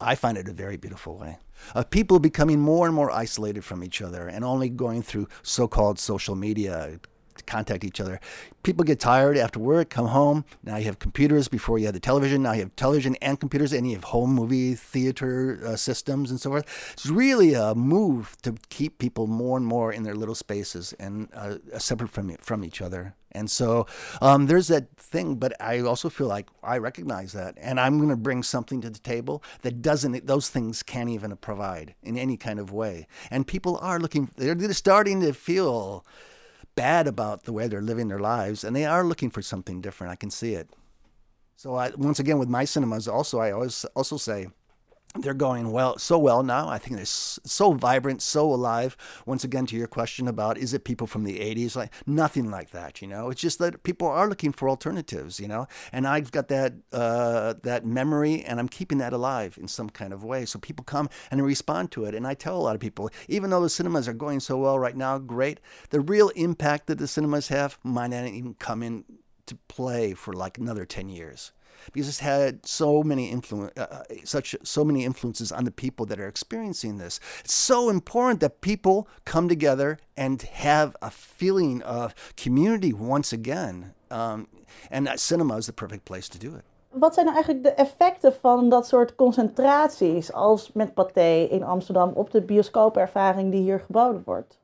I 0.00 0.16
find 0.16 0.36
it 0.36 0.48
a 0.48 0.52
very 0.52 0.76
beautiful 0.76 1.16
way 1.16 1.38
of 1.76 1.90
people 1.90 2.18
becoming 2.18 2.60
more 2.60 2.86
and 2.86 2.94
more 2.94 3.10
isolated 3.10 3.64
from 3.64 3.84
each 3.84 4.02
other 4.02 4.26
and 4.26 4.44
only 4.44 4.68
going 4.68 5.00
through 5.00 5.28
so-called 5.42 5.98
social 5.98 6.34
media 6.34 6.98
contact 7.46 7.84
each 7.84 8.00
other. 8.00 8.20
People 8.62 8.84
get 8.84 9.00
tired 9.00 9.36
after 9.36 9.58
work, 9.58 9.90
come 9.90 10.06
home. 10.06 10.44
Now 10.62 10.76
you 10.76 10.84
have 10.84 10.98
computers 10.98 11.48
before 11.48 11.78
you 11.78 11.86
had 11.86 11.94
the 11.94 12.00
television. 12.00 12.42
Now 12.42 12.52
you 12.52 12.60
have 12.60 12.76
television 12.76 13.16
and 13.22 13.38
computers, 13.38 13.72
and 13.72 13.86
you 13.86 13.94
have 13.94 14.04
home 14.04 14.34
movie 14.34 14.74
theater 14.74 15.60
uh, 15.64 15.76
systems 15.76 16.30
and 16.30 16.40
so 16.40 16.50
forth. 16.50 16.92
It's 16.92 17.06
really 17.06 17.54
a 17.54 17.74
move 17.74 18.36
to 18.42 18.54
keep 18.68 18.98
people 18.98 19.26
more 19.26 19.56
and 19.56 19.66
more 19.66 19.92
in 19.92 20.02
their 20.02 20.14
little 20.14 20.34
spaces 20.34 20.92
and 20.98 21.28
uh, 21.34 21.56
separate 21.78 22.10
from 22.10 22.36
from 22.36 22.64
each 22.64 22.80
other. 22.80 23.14
And 23.32 23.50
so 23.50 23.86
um, 24.20 24.46
there's 24.46 24.68
that 24.68 24.94
thing, 24.96 25.36
but 25.36 25.60
I 25.60 25.80
also 25.80 26.08
feel 26.08 26.26
like 26.26 26.48
I 26.62 26.78
recognize 26.78 27.32
that, 27.32 27.56
and 27.58 27.80
I'm 27.80 27.96
going 27.96 28.10
to 28.10 28.16
bring 28.16 28.42
something 28.42 28.80
to 28.82 28.90
the 28.90 28.98
table 28.98 29.42
that 29.62 29.82
doesn't; 29.82 30.26
those 30.26 30.50
things 30.50 30.82
can't 30.82 31.08
even 31.08 31.34
provide 31.36 31.94
in 32.02 32.16
any 32.16 32.36
kind 32.36 32.60
of 32.60 32.72
way. 32.72 33.06
And 33.30 33.46
people 33.46 33.78
are 33.78 33.98
looking; 33.98 34.30
they're, 34.36 34.54
they're 34.54 34.72
starting 34.74 35.20
to 35.22 35.32
feel 35.32 36.04
bad 36.74 37.06
about 37.06 37.44
the 37.44 37.52
way 37.52 37.68
they're 37.68 37.82
living 37.82 38.08
their 38.08 38.18
lives, 38.18 38.64
and 38.64 38.74
they 38.74 38.84
are 38.84 39.04
looking 39.04 39.30
for 39.30 39.42
something 39.42 39.80
different. 39.80 40.12
I 40.12 40.16
can 40.16 40.30
see 40.30 40.54
it. 40.54 40.70
So 41.56 41.74
I, 41.76 41.90
once 41.96 42.18
again, 42.18 42.38
with 42.38 42.48
my 42.48 42.64
cinemas, 42.64 43.06
also 43.06 43.38
I 43.38 43.52
always 43.52 43.84
also 43.94 44.16
say 44.16 44.48
they're 45.14 45.34
going 45.34 45.72
well 45.72 45.98
so 45.98 46.18
well 46.18 46.42
now. 46.42 46.68
I 46.68 46.78
think 46.78 46.96
they're 46.96 47.04
so 47.04 47.72
vibrant 47.72 48.22
so 48.22 48.52
alive. 48.52 48.96
Once 49.26 49.44
again 49.44 49.66
to 49.66 49.76
your 49.76 49.86
question 49.86 50.26
about 50.26 50.56
is 50.56 50.72
it 50.72 50.84
people 50.84 51.06
from 51.06 51.24
the 51.24 51.38
80s 51.38 51.76
like 51.76 51.92
nothing 52.06 52.50
like 52.50 52.70
that 52.70 53.02
you 53.02 53.08
know? 53.08 53.30
It's 53.30 53.40
just 53.40 53.58
that 53.58 53.82
people 53.82 54.08
are 54.08 54.28
looking 54.28 54.52
for 54.52 54.68
alternatives 54.68 55.38
you 55.38 55.48
know? 55.48 55.66
And 55.92 56.06
i've 56.06 56.32
got 56.32 56.48
that 56.48 56.74
uh, 56.92 57.54
that 57.62 57.84
memory 57.84 58.42
and 58.42 58.58
i'm 58.58 58.68
keeping 58.68 58.98
that 58.98 59.12
alive 59.12 59.58
in 59.60 59.68
some 59.68 59.90
kind 59.90 60.12
of 60.12 60.24
way. 60.24 60.44
So 60.46 60.58
people 60.58 60.84
come 60.84 61.08
and 61.30 61.44
respond 61.44 61.90
to 61.92 62.04
it. 62.04 62.14
And 62.14 62.26
i 62.26 62.34
tell 62.34 62.56
a 62.56 62.62
lot 62.62 62.74
of 62.74 62.80
people 62.80 63.10
even 63.28 63.50
though 63.50 63.60
the 63.60 63.70
cinemas 63.70 64.08
are 64.08 64.14
going 64.14 64.40
so 64.40 64.56
well 64.56 64.78
right 64.78 64.96
now 64.96 65.18
great 65.18 65.60
the 65.90 66.00
real 66.00 66.30
impact 66.30 66.86
that 66.86 66.98
the 66.98 67.06
cinemas 67.06 67.48
have 67.48 67.78
might 67.82 68.08
not 68.08 68.26
even 68.26 68.54
come 68.54 68.82
in 68.82 69.04
to 69.46 69.56
play 69.68 70.14
for 70.14 70.32
like 70.32 70.58
another 70.58 70.84
10 70.84 71.08
years 71.08 71.52
because 71.92 72.08
it's 72.08 72.20
had 72.20 72.66
so 72.66 73.02
many 73.02 73.30
influence, 73.30 73.72
uh, 73.76 73.86
uh, 73.90 74.02
such 74.24 74.56
so 74.62 74.84
many 74.84 75.04
influences 75.04 75.52
on 75.52 75.64
the 75.64 75.70
people 75.70 76.06
that 76.06 76.18
are 76.18 76.28
experiencing 76.28 76.98
this. 76.98 77.20
It's 77.44 77.54
so 77.54 77.90
important 77.90 78.40
that 78.40 78.60
people 78.60 79.08
come 79.24 79.48
together 79.48 79.98
and 80.16 80.42
have 80.42 80.96
a 81.00 81.10
feeling 81.10 81.82
of 81.82 82.14
community 82.36 82.92
once 82.92 83.32
again. 83.32 83.94
Um, 84.10 84.46
and 84.90 85.08
cinema 85.16 85.56
is 85.56 85.66
the 85.66 85.72
perfect 85.72 86.04
place 86.04 86.28
to 86.28 86.38
do 86.38 86.54
it. 86.56 86.64
Wat 86.92 87.14
zijn 87.14 87.26
nou 87.26 87.36
eigenlijk 87.36 87.64
de 87.64 87.82
effecten 87.82 88.34
van 88.40 88.68
dat 88.68 88.86
soort 88.86 89.14
concentraties 89.14 90.32
als 90.32 90.72
met 90.72 90.94
Pathé 90.94 91.46
in 91.50 91.62
Amsterdam 91.62 92.12
op 92.14 92.30
de 92.30 92.42
bioscoopervaring 92.42 93.50
die 93.50 93.60
hier 93.60 93.80
geboden 93.80 94.22
wordt? 94.24 94.61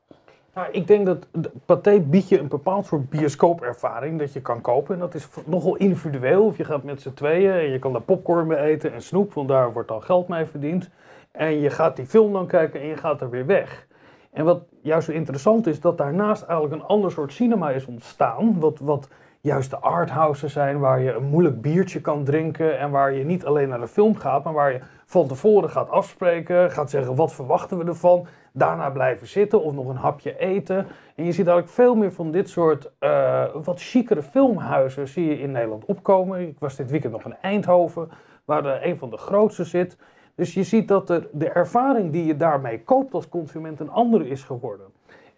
Nou, 0.59 0.71
ik 0.71 0.87
denk 0.87 1.05
dat 1.05 1.27
Pathé 1.65 1.99
biedt 1.99 2.29
je 2.29 2.39
een 2.39 2.47
bepaald 2.47 2.85
soort 2.85 3.09
bioscoopervaring 3.09 4.19
dat 4.19 4.33
je 4.33 4.41
kan 4.41 4.61
kopen. 4.61 4.93
En 4.93 4.99
dat 4.99 5.13
is 5.13 5.27
nogal 5.45 5.75
individueel. 5.75 6.45
Of 6.45 6.57
je 6.57 6.63
gaat 6.63 6.83
met 6.83 7.01
z'n 7.01 7.13
tweeën 7.13 7.51
en 7.51 7.69
je 7.69 7.79
kan 7.79 7.91
daar 7.91 8.01
popcorn 8.01 8.47
mee 8.47 8.57
eten 8.57 8.93
en 8.93 9.01
snoep, 9.01 9.33
want 9.33 9.47
daar 9.47 9.73
wordt 9.73 9.91
al 9.91 10.01
geld 10.01 10.27
mee 10.27 10.45
verdiend. 10.45 10.89
En 11.31 11.59
je 11.59 11.69
gaat 11.69 11.95
die 11.95 12.05
film 12.05 12.33
dan 12.33 12.47
kijken 12.47 12.81
en 12.81 12.87
je 12.87 12.97
gaat 12.97 13.21
er 13.21 13.29
weer 13.29 13.45
weg. 13.45 13.87
En 14.31 14.45
wat 14.45 14.61
juist 14.81 15.05
zo 15.05 15.11
interessant 15.11 15.67
is, 15.67 15.79
dat 15.79 15.97
daarnaast 15.97 16.43
eigenlijk 16.43 16.81
een 16.81 16.87
ander 16.87 17.11
soort 17.11 17.33
cinema 17.33 17.69
is 17.69 17.85
ontstaan. 17.85 18.59
Wat, 18.59 18.79
wat 18.79 19.07
juist 19.41 19.69
de 19.69 19.77
arthouses 19.77 20.53
zijn, 20.53 20.79
waar 20.79 20.99
je 20.99 21.13
een 21.13 21.29
moeilijk 21.29 21.61
biertje 21.61 22.01
kan 22.01 22.23
drinken. 22.23 22.79
En 22.79 22.91
waar 22.91 23.13
je 23.13 23.23
niet 23.23 23.45
alleen 23.45 23.69
naar 23.69 23.79
de 23.79 23.87
film 23.87 24.15
gaat, 24.15 24.43
maar 24.43 24.53
waar 24.53 24.71
je 24.71 24.79
van 25.05 25.27
tevoren 25.27 25.69
gaat 25.69 25.89
afspreken. 25.89 26.71
Gaat 26.71 26.89
zeggen, 26.89 27.15
wat 27.15 27.33
verwachten 27.33 27.77
we 27.77 27.85
ervan? 27.85 28.27
daarna 28.51 28.89
blijven 28.89 29.27
zitten 29.27 29.63
of 29.63 29.73
nog 29.73 29.87
een 29.87 29.95
hapje 29.95 30.37
eten. 30.37 30.77
En 31.15 31.25
je 31.25 31.31
ziet 31.31 31.47
eigenlijk 31.47 31.69
veel 31.69 31.95
meer 31.95 32.11
van 32.11 32.31
dit 32.31 32.49
soort 32.49 32.91
uh, 32.99 33.45
wat 33.63 33.81
chicere 33.81 34.23
filmhuizen 34.23 35.07
zie 35.07 35.25
je 35.25 35.39
in 35.39 35.51
Nederland 35.51 35.85
opkomen. 35.85 36.47
Ik 36.47 36.59
was 36.59 36.75
dit 36.75 36.91
weekend 36.91 37.13
nog 37.13 37.25
in 37.25 37.35
Eindhoven, 37.41 38.09
waar 38.45 38.65
er 38.65 38.85
een 38.85 38.97
van 38.97 39.09
de 39.09 39.17
grootste 39.17 39.63
zit. 39.63 39.97
Dus 40.35 40.53
je 40.53 40.63
ziet 40.63 40.87
dat 40.87 41.09
er, 41.09 41.27
de 41.31 41.49
ervaring 41.49 42.11
die 42.11 42.25
je 42.25 42.35
daarmee 42.35 42.83
koopt 42.83 43.13
als 43.13 43.29
consument 43.29 43.79
een 43.79 43.89
andere 43.89 44.27
is 44.27 44.43
geworden. 44.43 44.85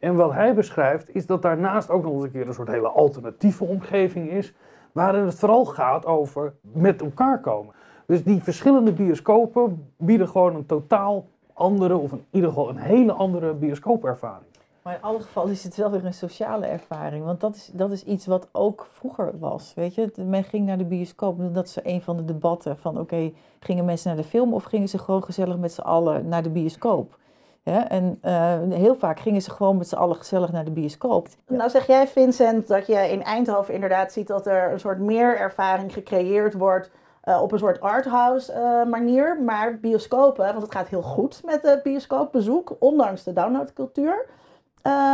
En 0.01 0.15
wat 0.15 0.33
hij 0.33 0.53
beschrijft 0.53 1.15
is 1.15 1.25
dat 1.25 1.41
daarnaast 1.41 1.89
ook 1.89 2.03
nog 2.03 2.13
eens 2.13 2.23
een 2.23 2.31
keer 2.31 2.47
een 2.47 2.53
soort 2.53 2.67
hele 2.67 2.87
alternatieve 2.87 3.63
omgeving 3.63 4.29
is, 4.29 4.53
waarin 4.91 5.25
het 5.25 5.39
vooral 5.39 5.65
gaat 5.65 6.05
over 6.05 6.53
met 6.61 7.01
elkaar 7.01 7.39
komen. 7.39 7.73
Dus 8.05 8.23
die 8.23 8.43
verschillende 8.43 8.91
bioscopen 8.91 9.91
bieden 9.97 10.27
gewoon 10.27 10.55
een 10.55 10.65
totaal 10.65 11.25
andere, 11.53 11.97
of 11.97 12.11
in 12.11 12.25
ieder 12.31 12.49
geval 12.49 12.69
een 12.69 12.77
hele 12.77 13.11
andere 13.11 13.53
bioscoopervaring. 13.53 14.45
Maar 14.81 14.93
in 14.93 15.01
alle 15.01 15.19
gevallen 15.19 15.51
is 15.51 15.63
het 15.63 15.75
wel 15.75 15.91
weer 15.91 16.05
een 16.05 16.13
sociale 16.13 16.65
ervaring. 16.65 17.25
Want 17.25 17.39
dat 17.39 17.55
is, 17.55 17.69
dat 17.73 17.91
is 17.91 18.03
iets 18.03 18.25
wat 18.25 18.47
ook 18.51 18.87
vroeger 18.91 19.39
was. 19.39 19.73
Weet 19.75 19.95
je, 19.95 20.11
men 20.25 20.43
ging 20.43 20.65
naar 20.65 20.77
de 20.77 20.85
bioscoop. 20.85 21.53
Dat 21.53 21.65
is 21.65 21.77
een 21.83 22.01
van 22.01 22.17
de 22.17 22.25
debatten 22.25 22.77
van 22.77 22.99
oké, 22.99 23.31
gingen 23.59 23.85
mensen 23.85 24.07
naar 24.07 24.23
de 24.23 24.29
film 24.29 24.53
of 24.53 24.63
gingen 24.63 24.89
ze 24.89 24.97
gewoon 24.97 25.23
gezellig 25.23 25.57
met 25.57 25.71
z'n 25.71 25.81
allen 25.81 26.27
naar 26.27 26.43
de 26.43 26.49
bioscoop? 26.49 27.19
En 27.63 28.19
uh, 28.25 28.57
heel 28.69 28.95
vaak 28.95 29.19
gingen 29.19 29.41
ze 29.41 29.51
gewoon 29.51 29.77
met 29.77 29.87
z'n 29.87 29.95
allen 29.95 30.15
gezellig 30.15 30.51
naar 30.51 30.65
de 30.65 30.71
bioscoop. 30.71 31.27
Nou 31.47 31.69
zeg 31.69 31.87
jij 31.87 32.07
Vincent 32.07 32.67
dat 32.67 32.87
je 32.87 33.11
in 33.11 33.23
Eindhoven 33.23 33.73
inderdaad 33.73 34.11
ziet 34.11 34.27
dat 34.27 34.47
er 34.47 34.71
een 34.71 34.79
soort 34.79 34.99
meer 34.99 35.37
ervaring 35.37 35.93
gecreëerd 35.93 36.53
wordt 36.53 36.91
uh, 37.23 37.41
op 37.41 37.51
een 37.51 37.59
soort 37.59 37.81
arthouse 37.81 38.53
uh, 38.53 38.89
manier. 38.91 39.41
Maar 39.41 39.79
bioscopen, 39.79 40.45
want 40.45 40.61
het 40.61 40.71
gaat 40.71 40.87
heel 40.87 41.01
goed 41.01 41.41
met 41.45 41.61
het 41.61 41.83
bioscoopbezoek, 41.83 42.75
ondanks 42.79 43.23
de 43.23 43.33
downloadcultuur. 43.33 44.25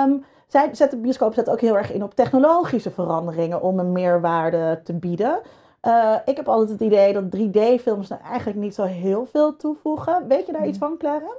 Um, 0.03 0.25
zij 0.47 0.69
zet 0.71 0.91
de 0.91 0.97
bioscoop 0.97 1.33
zet 1.33 1.49
ook 1.49 1.61
heel 1.61 1.77
erg 1.77 1.93
in 1.93 2.03
op 2.03 2.15
technologische 2.15 2.91
veranderingen 2.91 3.61
om 3.61 3.79
een 3.79 3.91
meerwaarde 3.91 4.81
te 4.83 4.93
bieden. 4.93 5.39
Uh, 5.83 6.15
ik 6.25 6.35
heb 6.35 6.47
altijd 6.47 6.69
het 6.69 6.81
idee 6.81 7.13
dat 7.13 7.23
3D-films 7.23 8.07
nou 8.07 8.21
eigenlijk 8.21 8.59
niet 8.59 8.75
zo 8.75 8.83
heel 8.83 9.25
veel 9.25 9.55
toevoegen. 9.55 10.27
Weet 10.27 10.45
je 10.45 10.51
daar 10.51 10.67
iets 10.67 10.77
van, 10.77 10.97
Clara? 10.97 11.31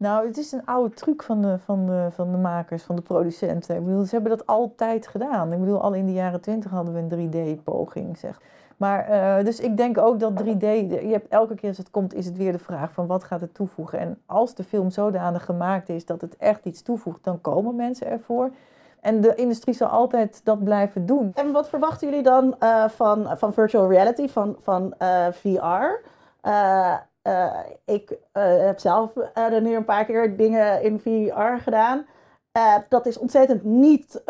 Nou, 0.00 0.26
het 0.26 0.36
is 0.36 0.52
een 0.52 0.66
oude 0.66 0.94
truc 0.94 1.22
van 1.22 1.42
de, 1.42 1.58
van, 1.64 1.86
de, 1.86 2.08
van 2.10 2.30
de 2.30 2.36
makers, 2.36 2.82
van 2.82 2.96
de 2.96 3.02
producenten. 3.02 3.76
Ik 3.76 3.84
bedoel, 3.84 4.04
ze 4.04 4.14
hebben 4.14 4.36
dat 4.36 4.46
altijd 4.46 5.06
gedaan. 5.06 5.52
Ik 5.52 5.60
bedoel, 5.60 5.80
al 5.80 5.92
in 5.92 6.06
de 6.06 6.12
jaren 6.12 6.40
20 6.40 6.70
hadden 6.70 6.94
we 6.94 7.16
een 7.16 7.58
3D-poging, 7.58 8.18
zeg. 8.18 8.40
Maar, 8.76 9.10
uh, 9.10 9.44
dus 9.44 9.60
ik 9.60 9.76
denk 9.76 9.98
ook 9.98 10.20
dat 10.20 10.42
3D, 10.42 10.60
je 10.60 11.08
hebt 11.10 11.28
elke 11.28 11.54
keer 11.54 11.68
als 11.68 11.78
het 11.78 11.90
komt, 11.90 12.14
is 12.14 12.26
het 12.26 12.36
weer 12.36 12.52
de 12.52 12.58
vraag 12.58 12.92
van 12.92 13.06
wat 13.06 13.24
gaat 13.24 13.40
het 13.40 13.54
toevoegen. 13.54 13.98
En 13.98 14.18
als 14.26 14.54
de 14.54 14.64
film 14.64 14.90
zodanig 14.90 15.44
gemaakt 15.44 15.88
is 15.88 16.06
dat 16.06 16.20
het 16.20 16.36
echt 16.36 16.64
iets 16.64 16.82
toevoegt, 16.82 17.24
dan 17.24 17.40
komen 17.40 17.76
mensen 17.76 18.06
ervoor. 18.06 18.50
En 19.00 19.20
de 19.20 19.34
industrie 19.34 19.74
zal 19.74 19.88
altijd 19.88 20.40
dat 20.44 20.64
blijven 20.64 21.06
doen. 21.06 21.30
En 21.34 21.52
wat 21.52 21.68
verwachten 21.68 22.08
jullie 22.08 22.24
dan 22.24 22.54
uh, 22.60 22.88
van, 22.88 23.38
van 23.38 23.52
virtual 23.52 23.90
reality, 23.90 24.28
van, 24.28 24.56
van 24.60 24.94
uh, 25.02 25.26
VR? 25.28 26.08
Ik 27.84 28.18
heb 28.32 28.78
zelf 28.78 29.10
er 29.34 29.62
nu 29.62 29.74
een 29.74 29.84
paar 29.84 30.04
keer 30.04 30.36
dingen 30.36 30.82
in 30.82 31.00
VR 31.00 31.62
gedaan. 31.62 32.06
dat 32.88 33.06
is 33.06 33.18
ontzettend 33.18 33.64
niet 33.64 34.22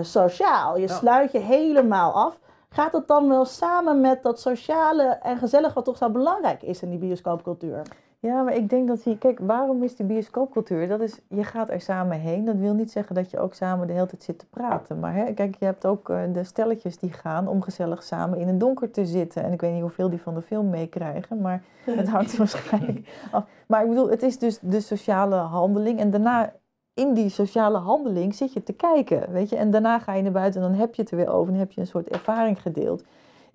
sociaal. 0.00 0.78
Je 0.78 0.88
sluit 0.88 1.32
je 1.32 1.38
helemaal 1.38 2.12
af. 2.12 2.38
Gaat 2.68 2.92
het 2.92 3.06
dan 3.06 3.28
wel 3.28 3.44
samen 3.44 4.00
met 4.00 4.22
dat 4.22 4.40
sociale 4.40 5.02
en 5.02 5.38
gezellig 5.38 5.74
wat 5.74 5.84
toch 5.84 5.96
zo 5.96 6.10
belangrijk 6.10 6.62
is 6.62 6.82
in 6.82 6.90
die 6.90 6.98
bioscoopcultuur? 6.98 7.82
Ja, 8.26 8.42
maar 8.42 8.54
ik 8.54 8.70
denk 8.70 8.88
dat 8.88 9.04
je, 9.04 9.18
kijk, 9.18 9.38
waarom 9.42 9.82
is 9.82 9.96
die 9.96 10.06
bioscoopcultuur? 10.06 10.88
Dat 10.88 11.00
is, 11.00 11.18
je 11.28 11.44
gaat 11.44 11.70
er 11.70 11.80
samen 11.80 12.20
heen. 12.20 12.44
Dat 12.44 12.56
wil 12.56 12.74
niet 12.74 12.90
zeggen 12.90 13.14
dat 13.14 13.30
je 13.30 13.38
ook 13.38 13.54
samen 13.54 13.86
de 13.86 13.92
hele 13.92 14.06
tijd 14.06 14.22
zit 14.22 14.38
te 14.38 14.46
praten. 14.46 14.98
Maar 15.00 15.14
hè, 15.14 15.32
kijk, 15.32 15.56
je 15.58 15.64
hebt 15.64 15.86
ook 15.86 16.08
uh, 16.08 16.20
de 16.32 16.44
stelletjes 16.44 16.98
die 16.98 17.12
gaan 17.12 17.48
om 17.48 17.62
gezellig 17.62 18.02
samen 18.02 18.38
in 18.38 18.46
het 18.46 18.60
donker 18.60 18.90
te 18.90 19.06
zitten. 19.06 19.42
En 19.44 19.52
ik 19.52 19.60
weet 19.60 19.72
niet 19.72 19.80
hoeveel 19.80 20.10
die 20.10 20.20
van 20.20 20.34
de 20.34 20.42
film 20.42 20.70
meekrijgen, 20.70 21.40
maar 21.40 21.62
het 21.84 22.08
hangt 22.08 22.36
waarschijnlijk 22.36 23.26
af. 23.30 23.44
Maar 23.66 23.82
ik 23.82 23.88
bedoel, 23.88 24.10
het 24.10 24.22
is 24.22 24.38
dus 24.38 24.58
de 24.58 24.80
sociale 24.80 25.36
handeling. 25.36 25.98
En 25.98 26.10
daarna 26.10 26.52
in 26.94 27.14
die 27.14 27.28
sociale 27.28 27.78
handeling 27.78 28.34
zit 28.34 28.52
je 28.52 28.62
te 28.62 28.72
kijken, 28.72 29.32
weet 29.32 29.48
je. 29.48 29.56
En 29.56 29.70
daarna 29.70 29.98
ga 29.98 30.14
je 30.14 30.22
naar 30.22 30.32
buiten 30.32 30.62
en 30.62 30.68
dan 30.68 30.78
heb 30.78 30.94
je 30.94 31.02
het 31.02 31.10
er 31.10 31.16
weer 31.16 31.32
over. 31.32 31.50
Dan 31.50 31.60
heb 31.60 31.72
je 31.72 31.80
een 31.80 31.86
soort 31.86 32.08
ervaring 32.08 32.62
gedeeld. 32.62 33.04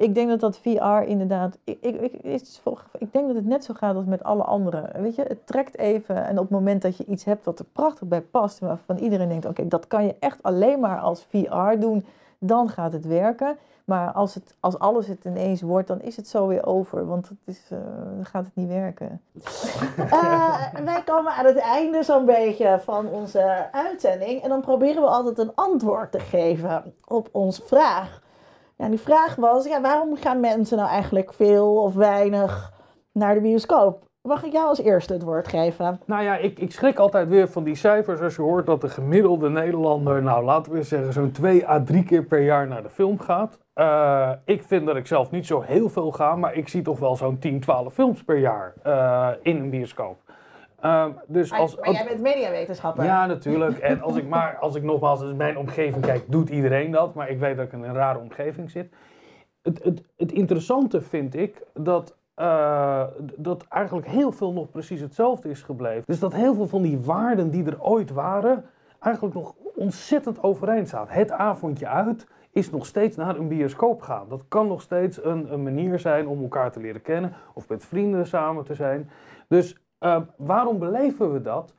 Ik 0.02 0.16
denk 0.16 0.30
dat 0.30 0.40
dat 0.40 0.58
VR 0.58 1.02
inderdaad... 1.06 1.58
Ik, 1.64 1.78
ik, 1.82 1.96
ik, 2.02 2.42
ik 2.98 3.14
denk 3.14 3.28
dat 3.28 3.36
het 3.36 3.46
net 3.46 3.64
zo 3.64 3.74
gaat 3.74 3.96
als 3.96 4.06
met 4.06 4.24
alle 4.24 4.44
andere. 4.44 4.90
Weet 5.02 5.16
je, 5.16 5.22
het 5.22 5.48
trekt 5.48 5.78
even 5.78 6.26
en 6.26 6.38
op 6.38 6.44
het 6.44 6.50
moment 6.50 6.82
dat 6.82 6.98
je 6.98 7.06
iets 7.06 7.24
hebt 7.24 7.46
wat 7.46 7.60
er 7.60 7.66
prachtig 7.66 8.08
bij 8.08 8.22
past... 8.22 8.60
waarvan 8.60 8.98
iedereen 8.98 9.30
denkt, 9.30 9.46
oké, 9.46 9.68
dat 9.68 9.88
kan 9.88 10.06
je 10.06 10.16
echt 10.20 10.44
alleen 10.44 10.80
maar 10.80 11.00
als 11.00 11.24
VR 11.30 11.80
doen... 11.80 12.06
dan 12.40 12.70
gaat 12.70 12.94
het 12.94 13.06
werken. 13.06 13.58
Maar 13.86 14.12
als, 14.12 14.34
het, 14.34 14.56
als 14.60 14.80
alles 14.80 15.08
het 15.08 15.26
ineens 15.26 15.62
wordt, 15.62 15.88
dan 15.88 16.02
is 16.02 16.16
het 16.16 16.28
zo 16.28 16.48
weer 16.48 16.66
over. 16.66 17.08
Want 17.08 17.30
het 17.30 17.38
is, 17.46 17.62
uh, 17.72 17.80
dan 18.16 18.26
gaat 18.26 18.46
het 18.46 18.56
niet 18.56 18.68
werken. 18.68 19.22
Uh, 19.98 20.74
wij 20.86 21.02
komen 21.06 21.34
aan 21.34 21.46
het 21.46 21.58
einde 21.58 22.04
zo'n 22.04 22.26
beetje 22.26 22.80
van 22.84 23.08
onze 23.08 23.68
uitzending. 23.72 24.44
En 24.44 24.50
dan 24.50 24.62
proberen 24.62 25.02
we 25.02 25.08
altijd 25.08 25.38
een 25.38 25.56
antwoord 25.56 26.12
te 26.12 26.20
geven 26.20 26.94
op 27.08 27.30
onze 27.32 27.62
vraag. 27.66 28.22
Ja, 28.82 28.90
die 28.90 29.00
vraag 29.00 29.36
was, 29.36 29.66
ja, 29.66 29.82
waarom 29.82 30.16
gaan 30.16 30.40
mensen 30.40 30.78
nou 30.78 30.90
eigenlijk 30.90 31.34
veel 31.34 31.82
of 31.82 31.94
weinig 31.94 32.72
naar 33.12 33.34
de 33.34 33.42
bioscoop? 33.42 34.04
Mag 34.28 34.44
ik 34.44 34.52
jou 34.52 34.68
als 34.68 34.82
eerste 34.82 35.14
het 35.14 35.24
woord 35.24 35.48
geven? 35.48 36.00
Nou 36.06 36.24
ja, 36.24 36.38
ik, 36.38 36.60
ik 36.60 36.72
schrik 36.72 37.00
altijd 37.00 37.28
weer 37.28 37.50
van 37.50 37.64
die 37.64 37.76
cijfers 37.76 38.20
als 38.20 38.36
je 38.36 38.42
hoort 38.42 38.66
dat 38.66 38.82
de 38.82 38.90
gemiddelde 38.90 39.50
Nederlander, 39.50 40.24
nou 40.24 40.44
laten 40.44 40.72
we 40.72 40.84
zeggen, 40.84 41.14
zo'n 41.14 41.32
twee 41.32 41.68
à 41.68 41.84
drie 41.84 42.04
keer 42.04 42.24
per 42.24 42.42
jaar 42.42 42.68
naar 42.68 42.84
de 42.84 42.90
film 42.90 43.20
gaat. 43.20 43.60
Uh, 43.76 44.32
ik 44.46 44.64
vind 44.64 44.86
dat 44.86 44.96
ik 44.96 45.08
zelf 45.08 45.32
niet 45.32 45.46
zo 45.46 45.62
heel 45.62 45.90
veel 45.90 46.12
ga, 46.12 46.36
maar 46.36 46.54
ik 46.54 46.68
zie 46.68 46.82
toch 46.82 47.00
wel 47.00 47.16
zo'n 47.16 47.40
10, 47.40 47.60
12 47.60 47.94
films 47.94 48.24
per 48.24 48.38
jaar 48.38 48.74
uh, 48.86 49.30
in 49.42 49.58
een 49.58 49.70
bioscoop. 49.70 50.18
Uh, 50.86 51.06
dus 51.28 51.54
als, 51.54 51.76
maar, 51.76 51.92
jij 51.92 52.06
bent 52.06 52.22
mediawetenschapper. 52.22 53.04
Ja, 53.04 53.26
natuurlijk. 53.26 53.78
En 53.78 54.02
als 54.02 54.16
ik 54.16 54.28
maar, 54.28 54.58
als 54.58 54.76
ik 54.76 54.84
nogmaals 54.84 55.22
in 55.22 55.36
mijn 55.36 55.58
omgeving 55.58 56.06
kijk, 56.06 56.24
doet 56.28 56.50
iedereen 56.50 56.92
dat. 56.92 57.14
Maar 57.14 57.30
ik 57.30 57.40
weet 57.40 57.58
dat 57.58 57.66
ik 57.66 57.72
in 57.72 57.84
een 57.84 57.94
rare 57.94 58.20
omgeving 58.20 58.72
zit. 58.72 58.94
Het, 59.62 59.84
het, 59.84 60.04
het 60.18 60.32
interessante 60.32 61.02
vind 61.02 61.36
ik 61.36 61.64
dat 61.74 62.16
uh, 62.42 63.04
dat 63.36 63.66
eigenlijk 63.70 64.08
heel 64.08 64.32
veel 64.32 64.54
nog 64.54 64.70
precies 64.70 65.02
hetzelfde 65.02 65.50
is 65.50 65.62
gebleven. 65.62 66.04
Dus 66.06 66.20
dat 66.20 66.34
heel 66.34 66.54
veel 66.54 66.68
van 66.68 66.82
die 66.82 67.00
waarden 67.00 67.50
die 67.50 67.66
er 67.66 67.82
ooit 67.82 68.12
waren, 68.12 68.66
eigenlijk 69.00 69.36
nog 69.36 69.56
ontzettend 69.76 70.44
overeind 70.44 70.88
staan. 70.88 71.06
Het 71.10 71.32
avondje 71.32 71.88
uit 71.88 72.28
is 72.52 72.70
nog 72.70 72.86
steeds 72.86 73.16
naar 73.16 73.38
een 73.38 73.48
bioscoop 73.48 74.02
gaan. 74.02 74.30
Dat 74.30 74.46
kan 74.48 74.68
nog 74.68 74.82
steeds 74.82 75.24
een, 75.24 75.54
een 75.54 75.64
manier 75.64 76.00
zijn 76.00 76.28
om 76.28 76.42
elkaar 76.42 76.72
te 76.72 76.80
leren 76.80 77.02
kennen 77.02 77.34
of 77.54 77.68
met 77.70 77.86
vrienden 77.86 78.28
samen 78.28 78.64
te 78.64 78.76
zijn. 78.76 79.10
Dus 79.48 79.81
uh, 80.02 80.22
waarom 80.38 80.80
beleven 80.80 81.34
we 81.34 81.42
dat? 81.42 81.74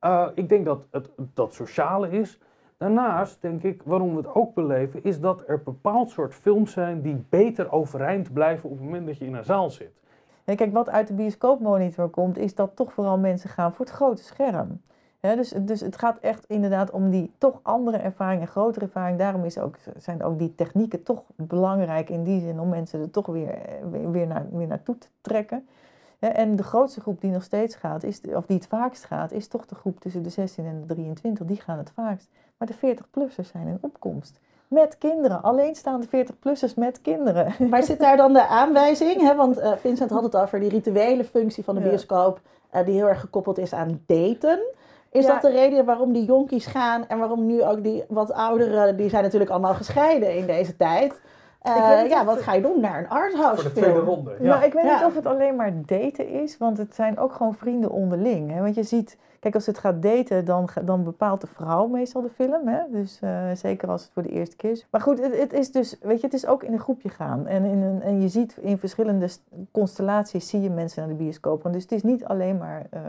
Uh, 0.00 0.28
ik 0.34 0.48
denk 0.48 0.64
dat 0.64 0.86
het 0.90 1.10
dat 1.16 1.54
sociale 1.54 2.10
is. 2.10 2.38
Daarnaast 2.76 3.42
denk 3.42 3.62
ik, 3.62 3.82
waarom 3.84 4.10
we 4.10 4.16
het 4.16 4.34
ook 4.34 4.54
beleven, 4.54 5.04
is 5.04 5.20
dat 5.20 5.42
er 5.46 5.62
bepaald 5.62 6.10
soort 6.10 6.34
films 6.34 6.72
zijn 6.72 7.00
die 7.00 7.24
beter 7.28 7.72
overeind 7.72 8.32
blijven 8.32 8.70
op 8.70 8.76
het 8.76 8.84
moment 8.84 9.06
dat 9.06 9.18
je 9.18 9.24
in 9.24 9.34
een 9.34 9.44
zaal 9.44 9.70
zit. 9.70 10.02
Kijk, 10.44 10.72
wat 10.72 10.90
uit 10.90 11.06
de 11.06 11.14
bioscoopmonitor 11.14 12.08
komt, 12.08 12.38
is 12.38 12.54
dat 12.54 12.76
toch 12.76 12.92
vooral 12.92 13.18
mensen 13.18 13.50
gaan 13.50 13.72
voor 13.72 13.84
het 13.84 13.94
grote 13.94 14.22
scherm. 14.22 14.80
dus, 15.20 15.54
dus 15.60 15.80
het 15.80 15.98
gaat 15.98 16.18
echt 16.18 16.44
inderdaad 16.46 16.90
om 16.90 17.10
die 17.10 17.32
toch 17.38 17.60
andere 17.62 17.96
ervaring 17.96 18.40
en 18.40 18.48
grotere 18.48 18.84
ervaring. 18.84 19.18
Daarom 19.18 19.44
is 19.44 19.58
ook, 19.58 19.76
zijn 19.96 20.22
ook 20.22 20.38
die 20.38 20.54
technieken 20.54 21.02
toch 21.02 21.22
belangrijk 21.36 22.10
in 22.10 22.24
die 22.24 22.40
zin 22.40 22.60
om 22.60 22.68
mensen 22.68 23.00
er 23.00 23.10
toch 23.10 23.26
weer, 23.26 23.58
weer, 24.10 24.26
naar, 24.26 24.46
weer 24.52 24.66
naartoe 24.66 24.98
te 24.98 25.08
trekken. 25.20 25.66
En 26.32 26.56
de 26.56 26.62
grootste 26.62 27.00
groep 27.00 27.20
die 27.20 27.30
nog 27.30 27.42
steeds 27.42 27.74
gaat, 27.74 28.02
is, 28.02 28.20
of 28.34 28.46
die 28.46 28.56
het 28.56 28.66
vaakst 28.66 29.04
gaat, 29.04 29.32
is 29.32 29.48
toch 29.48 29.66
de 29.66 29.74
groep 29.74 30.00
tussen 30.00 30.22
de 30.22 30.28
16 30.28 30.66
en 30.66 30.84
de 30.86 30.94
23. 30.94 31.46
Die 31.46 31.60
gaan 31.60 31.78
het 31.78 31.90
vaakst. 31.94 32.28
Maar 32.56 32.68
de 32.68 32.96
40-plussers 32.96 33.50
zijn 33.52 33.66
in 33.66 33.78
opkomst. 33.80 34.40
Met 34.68 34.98
kinderen, 34.98 35.42
alleenstaande 35.42 36.06
40-plussers 36.06 36.74
met 36.76 37.00
kinderen. 37.00 37.54
Maar 37.70 37.82
zit 37.82 37.98
daar 37.98 38.16
dan 38.16 38.32
de 38.32 38.46
aanwijzing? 38.46 39.20
Hè? 39.20 39.34
Want 39.34 39.58
uh, 39.58 39.72
Vincent 39.76 40.10
had 40.10 40.22
het 40.22 40.36
over 40.36 40.60
die 40.60 40.68
rituele 40.68 41.24
functie 41.24 41.64
van 41.64 41.74
de 41.74 41.80
bioscoop, 41.80 42.40
uh, 42.74 42.84
die 42.84 42.94
heel 42.94 43.08
erg 43.08 43.20
gekoppeld 43.20 43.58
is 43.58 43.72
aan 43.72 44.00
daten. 44.06 44.60
Is 45.10 45.26
ja. 45.26 45.32
dat 45.32 45.42
de 45.42 45.50
reden 45.50 45.84
waarom 45.84 46.12
die 46.12 46.24
jonkies 46.24 46.66
gaan 46.66 47.08
en 47.08 47.18
waarom 47.18 47.46
nu 47.46 47.62
ook 47.62 47.82
die 47.82 48.04
wat 48.08 48.32
ouderen, 48.32 48.96
die 48.96 49.08
zijn 49.08 49.22
natuurlijk 49.22 49.50
allemaal 49.50 49.74
gescheiden 49.74 50.36
in 50.36 50.46
deze 50.46 50.76
tijd. 50.76 51.20
Uh, 51.66 52.08
ja, 52.08 52.24
wat 52.24 52.42
ga 52.42 52.52
je 52.52 52.62
doen 52.62 52.80
naar 52.80 52.98
een 52.98 53.08
arthouse 53.08 53.62
Voor 53.62 53.72
de 53.72 53.80
tweede 53.80 53.98
ronde. 53.98 54.36
Ja. 54.40 54.48
Nou, 54.48 54.64
ik 54.64 54.72
weet 54.72 54.84
niet 54.84 55.04
of 55.04 55.14
het 55.14 55.26
alleen 55.26 55.56
maar 55.56 55.72
daten 55.86 56.28
is, 56.28 56.58
want 56.58 56.78
het 56.78 56.94
zijn 56.94 57.18
ook 57.18 57.32
gewoon 57.32 57.54
vrienden 57.54 57.90
onderling. 57.90 58.50
Hè? 58.50 58.60
Want 58.60 58.74
je 58.74 58.82
ziet, 58.82 59.16
kijk, 59.44 59.54
als 59.54 59.66
het 59.66 59.78
gaat 59.78 60.02
daten, 60.02 60.44
dan, 60.44 60.68
dan 60.84 61.04
bepaalt 61.04 61.40
de 61.40 61.46
vrouw 61.46 61.86
meestal 61.86 62.22
de 62.22 62.28
film. 62.28 62.68
Hè? 62.68 62.80
Dus 62.90 63.20
uh, 63.24 63.50
zeker 63.54 63.88
als 63.88 64.02
het 64.02 64.10
voor 64.12 64.22
de 64.22 64.28
eerste 64.28 64.56
keer 64.56 64.70
is. 64.70 64.86
Maar 64.90 65.00
goed, 65.00 65.20
het, 65.20 65.38
het, 65.40 65.52
is 65.52 65.72
dus, 65.72 65.96
weet 66.00 66.20
je, 66.20 66.26
het 66.26 66.34
is 66.34 66.46
ook 66.46 66.62
in 66.62 66.72
een 66.72 66.78
groepje 66.78 67.08
gaan. 67.08 67.46
En, 67.46 67.64
in 67.64 67.82
een, 67.82 68.02
en 68.02 68.20
je 68.20 68.28
ziet 68.28 68.56
in 68.56 68.78
verschillende 68.78 69.28
constellaties 69.70 70.48
zie 70.48 70.60
je 70.60 70.70
mensen 70.70 71.00
naar 71.00 71.16
de 71.16 71.22
bioscoop. 71.24 71.62
Dus 71.72 71.82
het 71.82 71.92
is 71.92 72.02
niet 72.02 72.24
alleen 72.24 72.58
maar 72.58 72.86
uh, 72.94 73.00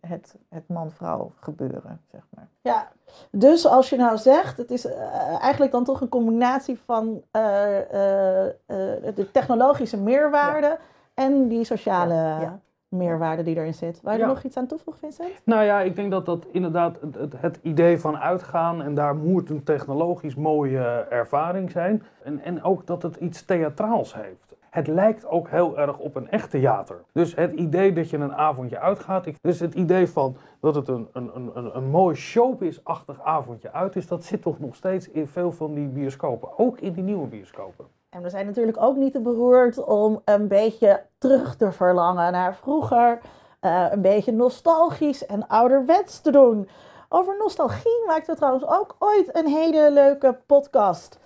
het, 0.00 0.34
het 0.48 0.68
man-vrouw 0.68 1.32
gebeuren, 1.40 2.00
zeg 2.10 2.22
maar. 2.34 2.48
Ja, 2.60 2.88
dus 3.30 3.66
als 3.66 3.90
je 3.90 3.96
nou 3.96 4.18
zegt, 4.18 4.56
het 4.56 4.70
is 4.70 4.86
uh, 4.86 4.92
eigenlijk 5.40 5.72
dan 5.72 5.84
toch 5.84 6.00
een 6.00 6.08
combinatie 6.08 6.78
van 6.84 7.22
de 7.30 9.28
technologische 9.32 10.00
meerwaarde 10.00 10.66
ja. 10.66 10.78
en 11.14 11.48
die 11.48 11.64
sociale 11.64 12.14
ja, 12.14 12.40
ja. 12.40 12.60
Meerwaarde 12.94 13.42
die 13.42 13.56
erin 13.56 13.74
zit. 13.74 14.00
Waar 14.02 14.16
je 14.16 14.22
er 14.22 14.28
nog 14.28 14.42
iets 14.42 14.56
aan 14.56 14.66
toevoegen, 14.66 15.02
Vincent? 15.02 15.40
Nou 15.44 15.64
ja, 15.64 15.80
ik 15.80 15.96
denk 15.96 16.10
dat 16.10 16.26
dat 16.26 16.46
inderdaad 16.50 17.00
het, 17.00 17.14
het, 17.14 17.34
het, 17.36 17.58
idee 17.62 18.00
van 18.00 18.16
uitgaan 18.16 18.82
en 18.82 18.94
daar 18.94 19.16
moet 19.16 19.50
een 19.50 19.64
technologisch 19.64 20.34
mooie 20.34 21.06
ervaring 21.10 21.70
zijn. 21.70 22.02
En, 22.22 22.40
en 22.40 22.62
ook 22.62 22.86
dat 22.86 23.02
het 23.02 23.16
iets 23.16 23.44
theatraals 23.44 24.14
heeft. 24.14 24.54
Het 24.74 24.86
lijkt 24.86 25.26
ook 25.26 25.48
heel 25.48 25.78
erg 25.78 25.98
op 25.98 26.16
een 26.16 26.30
echt 26.30 26.50
theater. 26.50 26.96
Dus 27.12 27.34
het 27.34 27.52
idee 27.52 27.92
dat 27.92 28.10
je 28.10 28.16
een 28.16 28.34
avondje 28.34 28.78
uitgaat. 28.78 29.26
Dus 29.40 29.60
het 29.60 29.74
idee 29.74 30.08
van 30.08 30.36
dat 30.60 30.74
het 30.74 30.88
een, 30.88 31.08
een, 31.12 31.30
een, 31.34 31.76
een 31.76 31.90
mooi 31.90 32.14
showbiz-achtig 32.14 33.22
avondje 33.22 33.72
uit 33.72 33.96
is. 33.96 34.06
Dat 34.06 34.24
zit 34.24 34.42
toch 34.42 34.58
nog 34.58 34.74
steeds 34.74 35.10
in 35.10 35.26
veel 35.26 35.52
van 35.52 35.74
die 35.74 35.88
bioscopen. 35.88 36.58
Ook 36.58 36.80
in 36.80 36.92
die 36.92 37.02
nieuwe 37.02 37.26
bioscopen. 37.26 37.86
En 38.14 38.22
we 38.22 38.30
zijn 38.30 38.46
natuurlijk 38.46 38.82
ook 38.82 38.96
niet 38.96 39.12
te 39.12 39.20
beroerd 39.20 39.84
om 39.84 40.22
een 40.24 40.48
beetje 40.48 41.02
terug 41.18 41.56
te 41.56 41.72
verlangen 41.72 42.32
naar 42.32 42.54
vroeger. 42.54 43.20
Uh, 43.60 43.86
een 43.90 44.02
beetje 44.02 44.32
nostalgisch 44.32 45.26
en 45.26 45.46
ouderwets 45.48 46.20
te 46.20 46.30
doen. 46.30 46.68
Over 47.08 47.36
nostalgie 47.38 48.04
maakten 48.06 48.32
we 48.32 48.38
trouwens 48.38 48.66
ook 48.66 48.96
ooit 48.98 49.36
een 49.36 49.46
hele 49.46 49.90
leuke 49.90 50.38
podcast. 50.46 51.18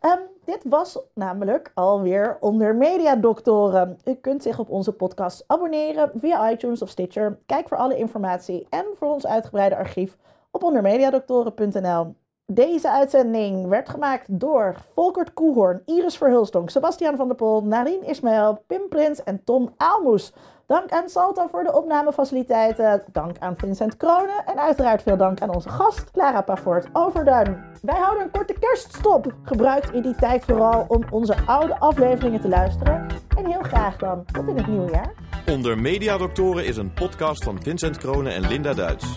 Um, 0.00 0.18
dit 0.44 0.64
was 0.64 0.98
namelijk 1.14 1.70
alweer 1.74 2.36
onder 2.40 2.74
Mediadoktoren. 2.74 3.98
U 4.04 4.14
kunt 4.14 4.42
zich 4.42 4.58
op 4.58 4.70
onze 4.70 4.92
podcast 4.92 5.44
abonneren 5.46 6.10
via 6.14 6.50
iTunes 6.50 6.82
of 6.82 6.88
Stitcher. 6.88 7.38
Kijk 7.46 7.68
voor 7.68 7.76
alle 7.76 7.96
informatie 7.96 8.66
en 8.70 8.84
voor 8.94 9.12
ons 9.12 9.26
uitgebreide 9.26 9.76
archief 9.76 10.16
op 10.50 10.62
ondermediadoktoren.nl. 10.62 12.14
Deze 12.46 12.90
uitzending 12.90 13.68
werd 13.68 13.88
gemaakt 13.88 14.40
door 14.40 14.74
Volkert 14.94 15.34
Koehoorn, 15.34 15.82
Iris 15.84 16.16
Verhulstonk, 16.16 16.70
Sebastian 16.70 17.16
van 17.16 17.26
der 17.26 17.36
Pol, 17.36 17.62
Narien 17.62 18.02
Ismail, 18.02 18.62
Pim 18.66 18.88
Prins 18.88 19.22
en 19.22 19.44
Tom 19.44 19.74
Aalmoes. 19.76 20.32
Dank 20.66 20.90
aan 20.90 21.08
Salto 21.08 21.46
voor 21.46 21.64
de 21.64 21.72
opnamefaciliteiten. 21.72 23.02
Dank 23.12 23.36
aan 23.38 23.56
Vincent 23.56 23.96
Kronen. 23.96 24.46
En 24.46 24.60
uiteraard 24.60 25.02
veel 25.02 25.16
dank 25.16 25.40
aan 25.40 25.54
onze 25.54 25.68
gast, 25.68 26.10
Clara 26.10 26.40
Pavoort 26.40 26.86
Overduin. 26.92 27.64
Wij 27.82 27.98
houden 27.98 28.22
een 28.22 28.30
korte 28.30 28.54
kerststop. 28.60 29.34
Gebruikt 29.42 29.94
u 29.94 30.00
die 30.02 30.14
tijd 30.14 30.44
vooral 30.44 30.84
om 30.88 31.04
onze 31.10 31.36
oude 31.46 31.78
afleveringen 31.78 32.40
te 32.40 32.48
luisteren. 32.48 33.06
En 33.36 33.46
heel 33.46 33.62
graag 33.62 33.96
dan 33.96 34.24
tot 34.32 34.48
in 34.48 34.56
het 34.56 34.66
nieuwe 34.66 34.90
jaar. 34.90 35.12
Onder 35.50 35.78
Mediadoktoren 35.78 36.66
is 36.66 36.76
een 36.76 36.92
podcast 36.92 37.44
van 37.44 37.62
Vincent 37.62 37.98
Kronen 37.98 38.34
en 38.34 38.40
Linda 38.48 38.74
Duits. 38.74 39.16